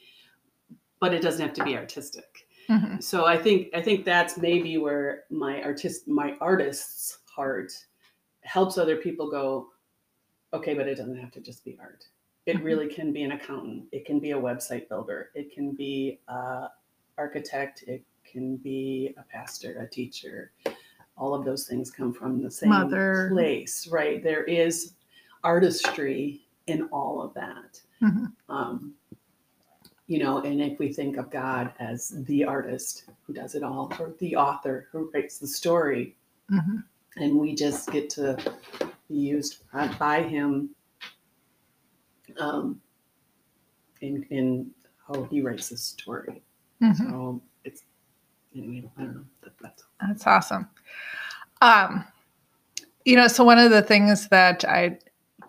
but 1.00 1.14
it 1.14 1.22
doesn't 1.22 1.40
have 1.40 1.54
to 1.54 1.64
be 1.64 1.76
artistic. 1.76 2.46
Mm-hmm. 2.68 3.00
So 3.00 3.26
I 3.26 3.37
think 3.37 3.68
I 3.74 3.80
think 3.80 4.04
that's 4.04 4.37
maybe 4.37 4.76
where 4.76 5.24
my 5.30 5.62
artist 5.62 6.06
my 6.06 6.37
artist's 6.40 7.18
heart 7.24 7.72
helps 8.42 8.78
other 8.78 8.96
people 8.96 9.30
go, 9.30 9.68
okay, 10.52 10.74
but 10.74 10.87
it 10.87 10.96
doesn't 10.96 11.18
have 11.18 11.32
to 11.32 11.40
just 11.40 11.64
be 11.64 11.78
art. 11.80 12.04
It 12.46 12.56
mm-hmm. 12.56 12.64
really 12.64 12.88
can 12.88 13.12
be 13.12 13.22
an 13.22 13.32
accountant. 13.32 13.84
It 13.92 14.04
can 14.06 14.20
be 14.20 14.32
a 14.32 14.37
website 14.37 14.88
builder. 14.88 15.30
It 15.34 15.52
can 15.52 15.72
be 15.72 16.20
a, 16.28 16.68
architect, 17.18 17.84
it 17.87 18.04
can 18.24 18.56
be 18.56 19.14
a 19.18 19.22
pastor, 19.22 19.80
a 19.82 19.88
teacher. 19.88 20.52
All 21.16 21.34
of 21.34 21.44
those 21.44 21.66
things 21.66 21.90
come 21.90 22.14
from 22.14 22.42
the 22.42 22.50
same 22.50 22.70
Mother. 22.70 23.28
place, 23.32 23.88
right? 23.88 24.22
There 24.22 24.44
is 24.44 24.94
artistry 25.42 26.42
in 26.68 26.84
all 26.92 27.20
of 27.20 27.34
that. 27.34 27.80
Mm-hmm. 28.02 28.26
Um, 28.48 28.94
you 30.09 30.18
know, 30.18 30.40
and 30.40 30.61
if 30.61 30.79
we 30.79 30.90
think 30.90 31.18
of 31.18 31.31
God 31.31 31.71
as 31.79 32.25
the 32.25 32.42
artist 32.42 33.05
who 33.25 33.35
does 33.35 33.55
it 33.55 33.62
all, 33.62 33.92
or 34.01 34.14
the 34.18 34.35
author 34.35 34.88
who 34.90 35.11
writes 35.12 35.38
the 35.38 35.47
story, 35.47 36.16
mm-hmm. 36.51 36.79
and 37.16 37.38
we 37.38 37.55
just 37.55 37.92
get 37.92 38.09
to 38.11 38.37
be 39.09 39.14
used 39.14 39.62
by 39.99 40.23
Him 40.23 40.71
um, 42.40 42.81
in 44.01 44.25
in 44.31 44.71
how 45.07 45.25
He 45.25 45.42
writes 45.42 45.68
the 45.68 45.77
story. 45.77 46.42
Mm-hmm. 46.83 47.11
So 47.11 47.42
it's 47.64 47.83
anyway, 48.57 48.90
I 48.97 49.03
don't 49.03 49.14
know. 49.14 49.25
That, 49.42 49.53
that's 49.61 49.85
that's 50.01 50.27
awesome. 50.27 50.71
Um, 51.61 52.07
you 53.05 53.16
know, 53.16 53.29
so 53.29 53.44
one 53.44 53.59
of 53.59 53.71
the 53.71 53.83
things 53.83 54.29
that 54.29 54.64
I 54.64 54.99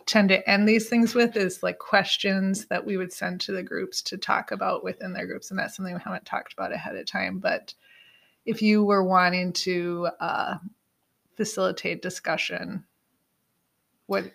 tend 0.09 0.29
to 0.29 0.49
end 0.49 0.67
these 0.67 0.89
things 0.89 1.13
with 1.13 1.37
is 1.37 1.61
like 1.61 1.77
questions 1.77 2.65
that 2.65 2.85
we 2.85 2.97
would 2.97 3.13
send 3.13 3.39
to 3.41 3.51
the 3.51 3.61
groups 3.61 4.01
to 4.01 4.17
talk 4.17 4.51
about 4.51 4.83
within 4.83 5.13
their 5.13 5.27
groups, 5.27 5.51
and 5.51 5.59
that's 5.59 5.75
something 5.75 5.93
we 5.93 6.01
haven't 6.03 6.25
talked 6.25 6.53
about 6.53 6.73
ahead 6.73 6.95
of 6.95 7.05
time. 7.05 7.37
But 7.37 7.73
if 8.45 8.61
you 8.61 8.83
were 8.83 9.03
wanting 9.03 9.53
to 9.53 10.09
uh, 10.19 10.57
facilitate 11.35 12.01
discussion, 12.01 12.83
what 14.07 14.31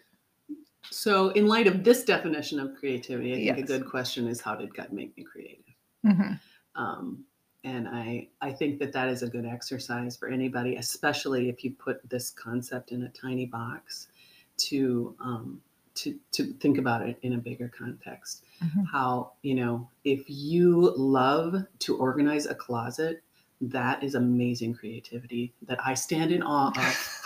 so, 0.91 1.31
in 1.31 1.49
light 1.49 1.67
of 1.67 1.83
this 1.83 2.05
definition 2.05 2.61
of 2.61 2.77
creativity, 2.77 3.33
I 3.33 3.37
think 3.37 3.59
yes. 3.59 3.59
a 3.59 3.79
good 3.79 3.91
question 3.91 4.29
is 4.29 4.41
how 4.41 4.55
did 4.55 4.75
God 4.75 4.93
make 4.93 5.17
me 5.17 5.25
creative? 5.25 5.65
Mm-hmm. 6.07 6.35
Um, 6.81 7.25
and 7.65 7.89
I, 7.89 8.29
I 8.41 8.53
think 8.53 8.79
that 8.79 8.93
that 8.93 9.09
is 9.09 9.23
a 9.23 9.29
good 9.29 9.47
exercise 9.47 10.17
for 10.17 10.29
anybody, 10.29 10.77
especially 10.77 11.49
if 11.49 11.65
you 11.65 11.73
put 11.73 12.09
this 12.09 12.31
concept 12.31 12.93
in 12.93 13.05
a 13.05 13.09
tiny 13.09 13.47
box 13.47 14.09
to, 14.57 15.17
um, 15.19 15.61
to, 15.95 16.19
to 16.33 16.53
think 16.55 16.79
about 16.79 17.03
it 17.03 17.19
in 17.23 17.35
a 17.35 17.39
bigger 17.39 17.69
context. 17.77 18.45
Mm-hmm. 18.63 18.85
How, 18.85 19.33
you 19.43 19.55
know, 19.55 19.89
if 20.05 20.25
you 20.27 20.93
love 20.97 21.65
to 21.81 21.97
organize 21.97 22.47
a 22.47 22.55
closet, 22.55 23.23
that 23.61 24.03
is 24.03 24.15
amazing 24.15 24.75
creativity 24.75 25.53
that 25.67 25.79
I 25.85 25.95
stand 25.95 26.33
in 26.33 26.43
awe 26.43 26.73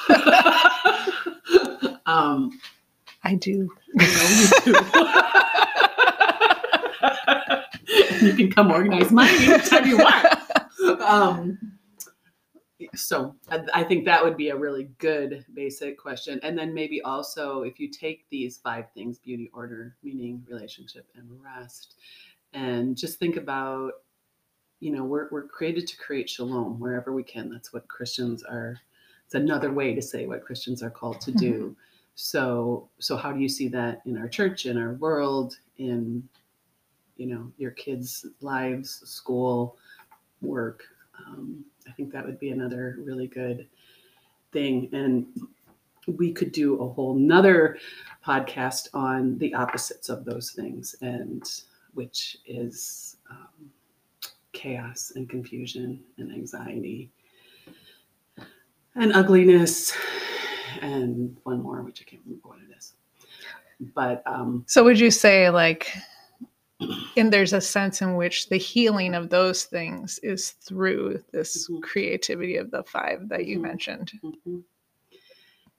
of. 0.09 1.99
um, 2.07 2.61
I 3.25 3.35
do. 3.35 3.71
You 3.95 4.07
know 4.07 4.29
you 4.31 4.49
do. 4.65 4.73
you 8.27 8.35
can 8.35 8.53
come 8.53 8.71
organize 8.71 9.11
mine 9.11 9.35
anytime 9.35 9.87
you 9.87 9.99
want. 9.99 10.27
Um, 11.01 11.78
so 12.99 13.35
I, 13.51 13.61
I 13.75 13.85
think 13.85 14.05
that 14.05 14.23
would 14.23 14.37
be 14.37 14.51
a 14.51 14.57
really 14.57 14.91
good 14.99 15.45
basic 15.55 15.99
question. 15.99 16.41
And 16.43 16.59
then 16.59 16.75
maybe 16.75 17.01
also 17.03 17.63
if 17.63 17.79
you 17.79 17.89
take 17.89 18.27
these 18.31 18.59
five 18.59 18.91
things 18.93 19.19
beauty, 19.19 19.51
order, 19.53 19.97
meaning, 20.03 20.45
relationship, 20.49 21.07
and 21.15 21.29
rest, 21.43 21.95
and 22.53 22.97
just 22.97 23.19
think 23.19 23.37
about 23.37 23.93
you 24.81 24.93
know 24.93 25.05
we're, 25.05 25.29
we're 25.31 25.47
created 25.47 25.87
to 25.87 25.97
create 25.97 26.31
shalom 26.31 26.79
wherever 26.79 27.13
we 27.13 27.23
can 27.23 27.51
that's 27.51 27.73
what 27.73 27.89
christians 27.89 28.43
are 28.43 28.79
it's 29.25 29.35
another 29.35 29.73
way 29.73 29.95
to 29.95 30.03
say 30.03 30.27
what 30.27 30.45
christians 30.45 30.83
are 30.83 30.91
called 30.91 31.21
to 31.21 31.33
do 31.33 31.53
mm-hmm. 31.53 31.73
so 32.15 32.89
so 32.99 33.17
how 33.17 33.33
do 33.33 33.41
you 33.41 33.49
see 33.49 33.69
that 33.69 34.01
in 34.07 34.17
our 34.17 34.29
church 34.29 34.67
in 34.67 34.79
our 34.79 34.95
world 34.95 35.57
in 35.79 36.27
you 37.17 37.27
know 37.27 37.51
your 37.59 37.73
kids 37.73 38.25
lives 38.41 39.03
school 39.05 39.77
work 40.41 40.85
um, 41.27 41.65
i 41.89 41.93
think 41.93 42.13
that 42.13 42.25
would 42.25 42.39
be 42.39 42.51
another 42.51 42.97
really 43.01 43.27
good 43.27 43.67
thing. 44.53 44.89
And 44.93 45.27
we 46.07 46.33
could 46.33 46.53
do 46.53 46.81
a 46.81 46.89
whole 46.89 47.15
nother 47.15 47.79
podcast 48.25 48.89
on 48.95 49.39
the 49.39 49.55
opposites 49.55 50.09
of 50.09 50.25
those 50.25 50.51
things 50.51 50.95
and 51.03 51.43
which 51.95 52.39
is 52.47 53.17
um, 53.31 53.71
chaos 54.53 55.13
and 55.17 55.29
confusion 55.29 56.01
and 56.17 56.33
anxiety 56.33 57.11
and 58.95 59.13
ugliness 59.13 59.97
and 60.81 61.37
one 61.45 61.63
more 61.63 61.83
which 61.83 62.01
i 62.01 62.05
can't 62.05 62.23
remember 62.25 62.49
what 62.49 62.59
it 62.59 62.77
is. 62.77 62.95
But 63.95 64.23
um 64.27 64.65
so 64.67 64.83
would 64.85 64.99
you 64.99 65.11
say 65.11 65.51
like 65.51 65.93
and 67.17 67.33
there's 67.33 67.53
a 67.53 67.61
sense 67.61 68.01
in 68.03 68.15
which 68.15 68.49
the 68.49 68.57
healing 68.57 69.15
of 69.15 69.31
those 69.31 69.65
things 69.65 70.19
is 70.23 70.51
through 70.51 71.23
this 71.33 71.69
mm-hmm. 71.69 71.81
creativity 71.81 72.57
of 72.57 72.71
the 72.71 72.83
five 72.85 73.29
that 73.29 73.47
you 73.47 73.57
mm-hmm. 73.57 73.67
mentioned 73.67 74.13
mm-hmm. 74.25 74.59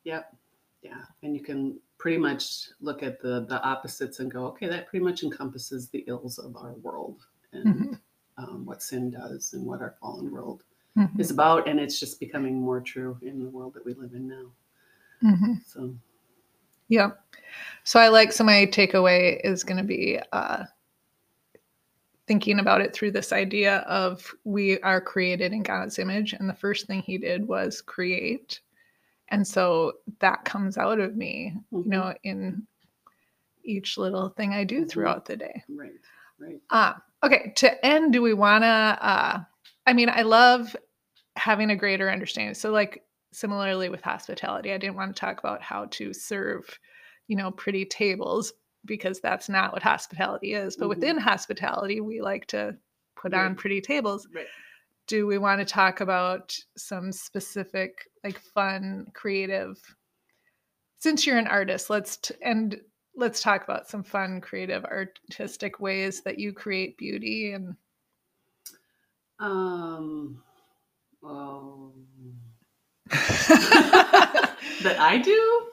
yep 0.04 0.36
yeah 0.82 1.04
and 1.24 1.36
you 1.36 1.42
can 1.42 1.80
pretty 1.98 2.18
much 2.18 2.70
look 2.82 3.04
at 3.04 3.22
the 3.22 3.46
the 3.48 3.62
opposites 3.64 4.20
and 4.20 4.32
go 4.32 4.46
okay 4.46 4.68
that 4.68 4.88
pretty 4.88 5.04
much 5.04 5.24
encompasses 5.24 5.90
the 5.90 6.04
ills 6.08 6.38
of 6.38 6.56
our 6.58 6.74
world 6.74 7.26
and 7.54 7.66
mm-hmm 7.66 7.94
um, 8.40 8.66
what 8.66 8.82
sin 8.82 9.12
does 9.12 9.54
and 9.54 9.66
what 9.66 9.82
our 9.82 9.96
fallen 10.00 10.32
world 10.32 10.64
mm-hmm. 10.98 11.20
is 11.20 11.32
about. 11.32 11.68
And 11.68 11.80
it's 11.80 12.00
just 12.00 12.20
becoming 12.20 12.62
more 12.62 12.82
true 12.82 13.18
in 13.22 13.44
the 13.44 13.50
world 13.50 13.74
that 13.74 13.86
we 13.86 13.94
live 13.94 14.14
in 14.14 14.28
now. 14.28 14.46
Mm-hmm. 15.24 15.54
So, 15.66 15.94
yeah. 16.88 17.12
So 17.84 18.00
I 18.00 18.08
like, 18.08 18.32
so 18.32 18.44
my 18.44 18.68
takeaway 18.72 19.40
is 19.44 19.64
going 19.64 19.78
to 19.78 19.84
be 19.84 20.20
uh, 20.32 20.64
thinking 22.30 22.60
about 22.60 22.80
it 22.80 22.94
through 22.94 23.12
this 23.12 23.34
idea 23.34 23.80
of 23.80 24.34
we 24.46 24.80
are 24.80 25.02
created 25.02 25.52
in 25.52 25.63
God's 25.63 26.00
image. 26.00 26.32
And 26.32 26.48
the 26.48 26.54
first 26.54 26.88
thing 26.88 27.02
he 27.02 27.18
did 27.18 27.46
was 27.46 27.82
create. 27.82 28.62
And 29.30 29.46
so 29.46 29.94
that 30.20 30.46
comes 30.46 30.78
out 30.78 31.00
of 31.00 31.18
me, 31.18 31.56
mm-hmm. 31.74 31.92
you 31.92 31.98
know, 31.98 32.13
in 32.24 32.65
each 33.65 33.98
little 33.98 34.30
thing 34.30 34.54
I 34.54 34.63
do 34.63 34.82
mm-hmm. 34.82 34.88
throughout 34.88 35.26
the 35.26 35.36
day. 35.36 35.63
Right, 35.68 35.92
right. 36.39 36.62
Uh, 36.70 36.94
Okay, 37.24 37.52
to 37.58 37.86
end, 37.86 38.13
do 38.13 38.22
we 38.22 38.34
want 38.34 38.63
to? 38.63 38.68
Uh, 38.68 39.39
I 39.86 39.94
mean, 39.94 40.10
I 40.10 40.22
love 40.22 40.76
having 41.36 41.70
a 41.70 41.76
greater 41.76 42.10
understanding. 42.10 42.54
So, 42.54 42.72
like, 42.72 43.04
similarly 43.34 43.89
with 43.89 44.02
hospitality, 44.02 44.72
I 44.72 44.78
didn't 44.78 44.96
want 44.96 45.13
to 45.13 45.20
talk 45.20 45.39
about 45.39 45.62
how 45.62 45.86
to 45.92 46.13
serve, 46.13 46.80
you 47.28 47.36
know, 47.36 47.52
pretty 47.52 47.86
tables 47.86 48.54
because 48.86 49.20
that's 49.20 49.50
not 49.50 49.74
what 49.74 49.84
hospitality 49.84 50.54
is. 50.54 50.76
But 50.76 50.86
mm-hmm. 50.86 50.89
within 50.89 51.18
hospitality, 51.18 52.02
we 52.02 52.22
like 52.22 52.48
to 52.48 52.76
put 53.15 53.34
right. 53.34 53.46
on 53.46 53.56
pretty 53.56 53.82
tables. 53.82 54.28
Right. 54.34 54.46
Do 55.08 55.26
we 55.26 55.38
want 55.38 55.60
to 55.60 55.65
talk 55.65 56.02
about 56.02 56.56
some 56.78 57.12
specific, 57.12 58.10
like, 58.24 58.39
fun, 58.39 59.08
creative? 59.13 59.78
Since 61.00 61.26
you're 61.26 61.38
an 61.38 61.48
artist, 61.48 61.89
let's 61.89 62.18
t- 62.18 62.36
and 62.44 62.80
let's 63.15 63.42
talk 63.42 63.63
about 63.63 63.88
some 63.88 64.04
fun, 64.04 64.39
creative, 64.42 64.86
artistic 64.86 65.80
ways 65.80 66.22
that 66.22 66.39
you 66.39 66.54
create 66.54 66.98
beauty 66.98 67.54
and. 67.54 67.76
Um. 69.39 70.44
Well, 71.22 71.94
that 73.10 74.98
I 75.00 75.18
do. 75.18 75.70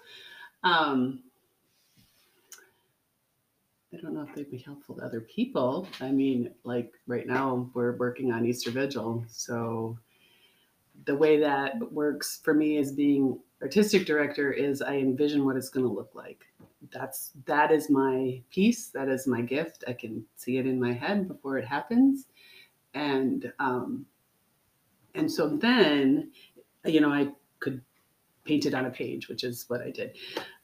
Um. 0.62 1.23
Don't 4.07 4.14
know 4.14 4.23
if 4.23 4.33
they'd 4.37 4.49
be 4.49 4.59
helpful 4.59 4.95
to 4.95 5.03
other 5.03 5.21
people. 5.21 5.88
I 6.01 6.12
mean, 6.12 6.55
like 6.62 6.92
right 7.09 7.27
now 7.27 7.69
we're 7.75 7.97
working 7.97 8.31
on 8.31 8.47
Easter 8.47 8.71
Vigil, 8.71 9.25
so 9.27 9.99
the 11.07 11.16
way 11.16 11.40
that 11.40 11.90
works 11.90 12.38
for 12.45 12.55
me 12.55 12.77
as 12.77 12.92
being 12.92 13.37
artistic 13.61 14.07
director 14.07 14.53
is 14.53 14.81
I 14.81 14.99
envision 14.99 15.45
what 15.45 15.57
it's 15.57 15.71
going 15.71 15.85
to 15.85 15.92
look 15.92 16.14
like. 16.14 16.45
That's 16.92 17.33
that 17.47 17.73
is 17.73 17.90
my 17.90 18.40
piece 18.49 18.90
that 18.90 19.09
is 19.09 19.27
my 19.27 19.40
gift. 19.40 19.83
I 19.88 19.92
can 19.92 20.25
see 20.37 20.59
it 20.59 20.66
in 20.66 20.81
my 20.81 20.92
head 20.92 21.27
before 21.27 21.59
it 21.59 21.66
happens. 21.66 22.29
And 22.95 23.53
um 23.59 24.07
and 25.16 25.29
so 25.29 25.49
then 25.49 26.31
you 26.85 27.01
know 27.01 27.11
i 27.11 27.27
could 27.59 27.83
paint 28.45 28.66
it 28.66 28.75
on 28.75 28.87
a 28.87 28.90
page 28.90 29.29
which 29.29 29.42
is 29.42 29.64
what 29.66 29.81
i 29.81 29.90
did. 29.90 30.16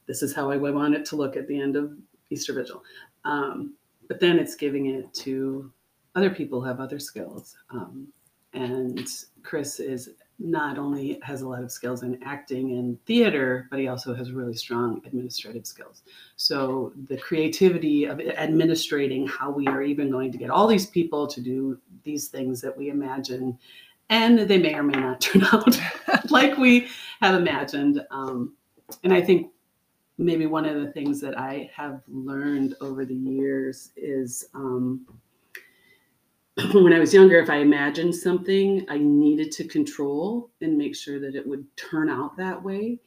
This 0.07 0.23
is 0.23 0.33
how 0.33 0.49
i 0.49 0.55
want 0.55 0.95
it 0.95 1.03
to 1.07 1.17
look 1.17 1.35
at 1.35 1.49
the 1.49 1.59
end 1.59 1.75
of 1.75 1.91
easter 2.29 2.53
vigil 2.53 2.81
um, 3.25 3.73
but 4.07 4.19
then 4.19 4.37
it's 4.39 4.55
giving 4.55 4.87
it 4.87 5.13
to 5.13 5.71
other 6.15 6.29
people 6.29 6.61
who 6.61 6.67
have 6.67 6.79
other 6.79 6.99
skills 6.99 7.55
um, 7.71 8.07
and 8.53 9.07
chris 9.41 9.79
is 9.79 10.11
not 10.39 10.77
only 10.77 11.19
has 11.23 11.41
a 11.41 11.47
lot 11.47 11.63
of 11.63 11.71
skills 11.71 12.03
in 12.03 12.21
acting 12.23 12.73
and 12.73 13.03
theater, 13.05 13.67
but 13.69 13.79
he 13.79 13.87
also 13.87 14.13
has 14.13 14.31
really 14.31 14.55
strong 14.55 15.01
administrative 15.05 15.65
skills. 15.65 16.01
So 16.35 16.91
the 17.07 17.17
creativity 17.17 18.05
of 18.05 18.19
administrating 18.19 19.27
how 19.27 19.51
we 19.51 19.67
are 19.67 19.81
even 19.81 20.11
going 20.11 20.31
to 20.31 20.37
get 20.37 20.49
all 20.49 20.67
these 20.67 20.87
people 20.87 21.27
to 21.27 21.39
do 21.39 21.79
these 22.03 22.27
things 22.27 22.61
that 22.61 22.75
we 22.75 22.89
imagine, 22.89 23.57
and 24.09 24.39
they 24.39 24.57
may 24.57 24.73
or 24.73 24.83
may 24.83 24.99
not 24.99 25.21
turn 25.21 25.43
out 25.45 25.79
like 26.29 26.57
we 26.57 26.87
have 27.21 27.35
imagined. 27.35 28.05
Um, 28.11 28.53
and 29.03 29.13
I 29.13 29.21
think 29.21 29.51
maybe 30.17 30.45
one 30.45 30.65
of 30.65 30.81
the 30.81 30.91
things 30.91 31.19
that 31.21 31.37
I 31.37 31.69
have 31.75 32.01
learned 32.07 32.75
over 32.81 33.05
the 33.05 33.15
years 33.15 33.91
is 33.95 34.45
um, 34.53 35.05
when 36.73 36.93
I 36.93 36.99
was 36.99 37.13
younger, 37.13 37.39
if 37.39 37.49
I 37.49 37.57
imagined 37.57 38.13
something, 38.15 38.85
I 38.89 38.97
needed 38.99 39.51
to 39.53 39.67
control 39.67 40.51
and 40.61 40.77
make 40.77 40.95
sure 40.95 41.19
that 41.19 41.35
it 41.35 41.45
would 41.47 41.65
turn 41.77 42.09
out 42.09 42.37
that 42.37 42.61
way. 42.61 42.99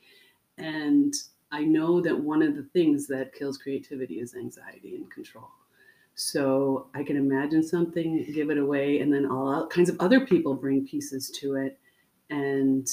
And 0.58 1.14
I 1.52 1.62
know 1.62 2.00
that 2.00 2.18
one 2.18 2.42
of 2.42 2.56
the 2.56 2.64
things 2.72 3.06
that 3.06 3.34
kills 3.34 3.58
creativity 3.58 4.14
is 4.14 4.34
anxiety 4.34 4.96
and 4.96 5.10
control. 5.10 5.48
So 6.16 6.88
I 6.94 7.02
can 7.02 7.16
imagine 7.16 7.62
something, 7.62 8.26
give 8.32 8.50
it 8.50 8.58
away, 8.58 9.00
and 9.00 9.12
then 9.12 9.26
all 9.26 9.66
kinds 9.68 9.90
of 9.90 9.96
other 10.00 10.26
people 10.26 10.54
bring 10.54 10.86
pieces 10.86 11.30
to 11.40 11.56
it, 11.56 11.78
and 12.30 12.88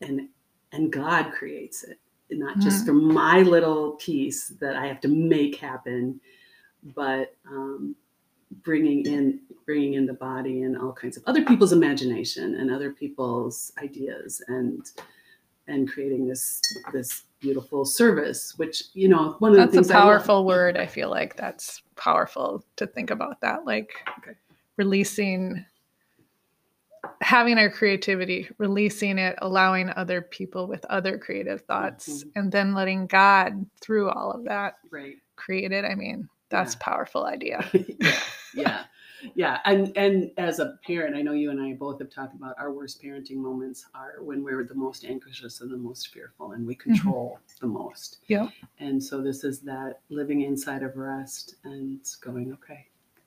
and 0.00 0.28
and 0.72 0.92
God 0.92 1.32
creates 1.32 1.84
it, 1.84 1.98
not 2.30 2.52
mm-hmm. 2.52 2.60
just 2.60 2.86
from 2.86 3.12
my 3.12 3.42
little 3.42 3.92
piece 3.92 4.48
that 4.60 4.76
I 4.76 4.86
have 4.86 5.00
to 5.00 5.08
make 5.08 5.56
happen, 5.56 6.20
but 6.94 7.34
um, 7.48 7.96
bringing 8.62 9.04
in 9.06 9.40
bringing 9.66 9.94
in 9.94 10.06
the 10.06 10.14
body 10.14 10.62
and 10.62 10.78
all 10.78 10.92
kinds 10.92 11.16
of 11.16 11.22
other 11.26 11.44
people's 11.44 11.72
imagination 11.72 12.54
and 12.54 12.70
other 12.70 12.90
people's 12.90 13.72
ideas 13.82 14.42
and 14.48 14.86
and 15.66 15.90
creating 15.90 16.26
this 16.26 16.60
this 16.92 17.24
beautiful 17.40 17.84
service 17.84 18.54
which 18.56 18.84
you 18.94 19.08
know 19.08 19.36
one 19.38 19.52
of 19.52 19.58
that's 19.58 19.70
the 19.70 19.76
things 19.76 19.88
that's 19.88 19.98
a 19.98 20.02
powerful 20.02 20.44
word 20.44 20.76
i 20.76 20.86
feel 20.86 21.10
like 21.10 21.36
that's 21.36 21.82
powerful 21.96 22.64
to 22.76 22.86
think 22.86 23.10
about 23.10 23.40
that 23.42 23.64
like 23.66 23.90
okay. 24.18 24.32
releasing 24.76 25.64
having 27.28 27.58
our 27.58 27.68
creativity 27.68 28.48
releasing 28.56 29.18
it 29.18 29.36
allowing 29.42 29.90
other 29.90 30.22
people 30.22 30.66
with 30.66 30.82
other 30.86 31.18
creative 31.18 31.60
thoughts 31.60 32.24
mm-hmm. 32.24 32.38
and 32.38 32.50
then 32.50 32.72
letting 32.72 33.06
god 33.06 33.66
through 33.82 34.08
all 34.08 34.32
of 34.32 34.44
that 34.44 34.76
right 34.88 35.16
create 35.36 35.70
it 35.70 35.84
i 35.84 35.94
mean 35.94 36.26
that's 36.48 36.72
yeah. 36.72 36.78
powerful 36.80 37.26
idea 37.26 37.62
yeah 37.98 38.12
yeah 38.54 38.84
yeah 39.34 39.58
and 39.66 39.94
and 39.94 40.30
as 40.38 40.58
a 40.58 40.78
parent 40.86 41.14
i 41.14 41.20
know 41.20 41.34
you 41.34 41.50
and 41.50 41.60
i 41.60 41.74
both 41.74 41.98
have 41.98 42.08
talked 42.08 42.34
about 42.34 42.54
our 42.58 42.72
worst 42.72 43.02
parenting 43.02 43.36
moments 43.36 43.84
are 43.94 44.22
when 44.22 44.42
we're 44.42 44.64
the 44.64 44.74
most 44.74 45.04
anxious 45.04 45.60
and 45.60 45.70
the 45.70 45.76
most 45.76 46.08
fearful 46.08 46.52
and 46.52 46.66
we 46.66 46.74
mm-hmm. 46.74 46.94
control 46.94 47.38
mm-hmm. 47.42 47.66
the 47.66 47.70
most 47.70 48.20
yeah 48.28 48.48
and 48.78 49.02
so 49.02 49.20
this 49.20 49.44
is 49.44 49.60
that 49.60 50.00
living 50.08 50.40
inside 50.40 50.82
of 50.82 50.96
rest 50.96 51.56
and 51.64 52.00
going 52.22 52.50
okay 52.54 52.86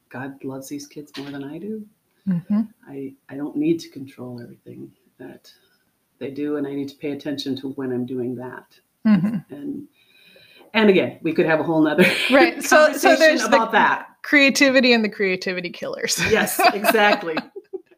god 0.09 0.43
loves 0.43 0.67
these 0.69 0.87
kids 0.87 1.15
more 1.19 1.29
than 1.29 1.43
i 1.43 1.59
do 1.59 1.85
mm-hmm. 2.27 2.61
i 2.87 3.13
i 3.29 3.35
don't 3.35 3.55
need 3.55 3.79
to 3.79 3.89
control 3.89 4.41
everything 4.41 4.91
that 5.17 5.51
they 6.19 6.31
do 6.31 6.57
and 6.57 6.67
i 6.67 6.73
need 6.73 6.89
to 6.89 6.95
pay 6.95 7.11
attention 7.11 7.55
to 7.55 7.69
when 7.71 7.91
i'm 7.91 8.05
doing 8.05 8.35
that 8.35 8.79
mm-hmm. 9.05 9.37
and 9.53 9.87
and 10.73 10.89
again 10.89 11.19
we 11.21 11.33
could 11.33 11.45
have 11.45 11.59
a 11.59 11.63
whole 11.63 11.81
nother 11.81 12.05
right 12.31 12.63
so 12.63 12.93
so 12.93 13.15
there's 13.15 13.43
about 13.43 13.71
the, 13.71 13.77
that 13.77 14.07
creativity 14.21 14.93
and 14.93 15.03
the 15.03 15.09
creativity 15.09 15.69
killers. 15.69 16.19
yes, 16.29 16.59
exactly. 16.73 17.35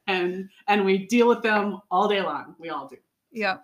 and 0.07 0.49
and 0.67 0.85
we 0.85 1.05
deal 1.07 1.27
with 1.27 1.41
them 1.41 1.79
all 1.91 2.07
day 2.07 2.21
long. 2.21 2.55
We 2.59 2.69
all 2.69 2.87
do. 2.87 2.97
Yeah. 3.31 3.57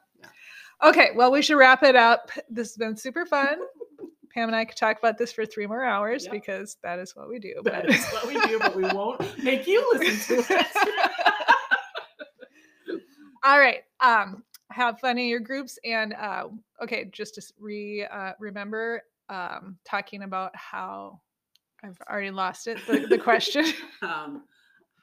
Okay, 0.83 1.09
well, 1.13 1.31
we 1.31 1.41
should 1.41 1.57
wrap 1.57 1.83
it 1.83 1.95
up. 1.95 2.31
This 2.49 2.69
has 2.69 2.77
been 2.77 2.95
super 2.95 3.25
fun. 3.25 3.59
Pam 4.39 4.47
and 4.47 4.55
I 4.55 4.63
could 4.63 4.77
talk 4.77 4.97
about 4.97 5.17
this 5.17 5.33
for 5.33 5.45
three 5.45 5.67
more 5.67 5.83
hours 5.83 6.23
Yep. 6.23 6.31
because 6.31 6.77
that 6.81 6.97
is 6.97 7.13
what 7.13 7.27
we 7.27 7.39
do. 7.39 7.55
That 7.65 7.85
But 7.85 7.93
is 7.93 8.05
what 8.07 8.25
we 8.25 8.39
do, 8.47 8.57
but 8.57 8.73
we 8.73 8.83
won't 8.83 9.19
make 9.43 9.67
you 9.67 9.85
listen 9.93 10.41
to 10.43 10.53
it. 10.59 10.67
all 13.43 13.59
right, 13.59 13.83
um, 13.99 14.43
have 14.71 14.97
fun 15.01 15.17
in 15.17 15.27
your 15.27 15.41
groups, 15.41 15.77
and 15.83 16.13
uh, 16.13 16.47
okay, 16.81 17.09
just 17.11 17.35
to 17.35 17.41
re 17.59 18.05
uh, 18.09 18.31
remember 18.39 19.03
um, 19.27 19.77
talking 19.85 20.23
about 20.23 20.55
how 20.55 21.19
I've 21.83 21.97
already 22.09 22.31
lost 22.31 22.67
it. 22.67 22.77
The, 22.87 23.07
the 23.07 23.17
question. 23.17 23.65
um, 24.01 24.43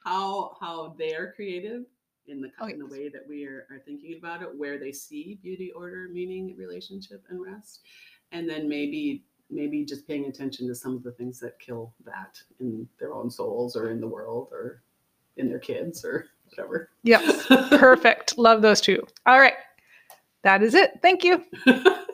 how 0.03 0.57
how 0.61 0.95
they're 0.99 1.33
creative 1.33 1.83
in 2.27 2.41
the 2.41 2.51
Oh, 2.59 2.69
in 2.69 2.79
the 2.79 2.87
way 2.87 3.11
that 3.11 3.23
we 3.29 3.45
are, 3.45 3.67
are 3.71 3.81
thinking 3.85 4.17
about 4.19 4.41
it, 4.41 4.49
where 4.57 4.79
they 4.79 4.93
see 4.93 5.39
beauty, 5.43 5.73
order, 5.73 6.09
meaning, 6.11 6.55
relationship, 6.57 7.23
and 7.29 7.43
rest, 7.43 7.81
and 8.33 8.49
then 8.49 8.69
maybe 8.69 9.25
maybe 9.51 9.85
just 9.85 10.07
paying 10.09 10.27
attention 10.27 10.67
to 10.67 10.75
some 10.75 10.97
of 10.97 11.03
the 11.03 11.13
things 11.13 11.39
that 11.39 11.59
kill 11.61 11.95
that 12.05 12.41
in 12.61 12.89
their 12.99 13.13
own 13.15 13.31
souls 13.31 13.77
or 13.77 13.91
in 13.91 14.01
the 14.01 14.07
world 14.07 14.49
or 14.51 14.83
in 15.37 15.49
their 15.49 15.61
kids 15.61 16.05
or 16.05 16.27
whatever. 16.49 16.91
Yep, 17.05 17.23
perfect. 17.71 18.37
Love 18.39 18.63
those 18.63 18.81
two. 18.81 19.07
All 19.27 19.39
right, 19.39 19.55
that 20.43 20.63
is 20.63 20.75
it. 20.75 20.99
Thank 21.03 21.25
you. 21.25 21.45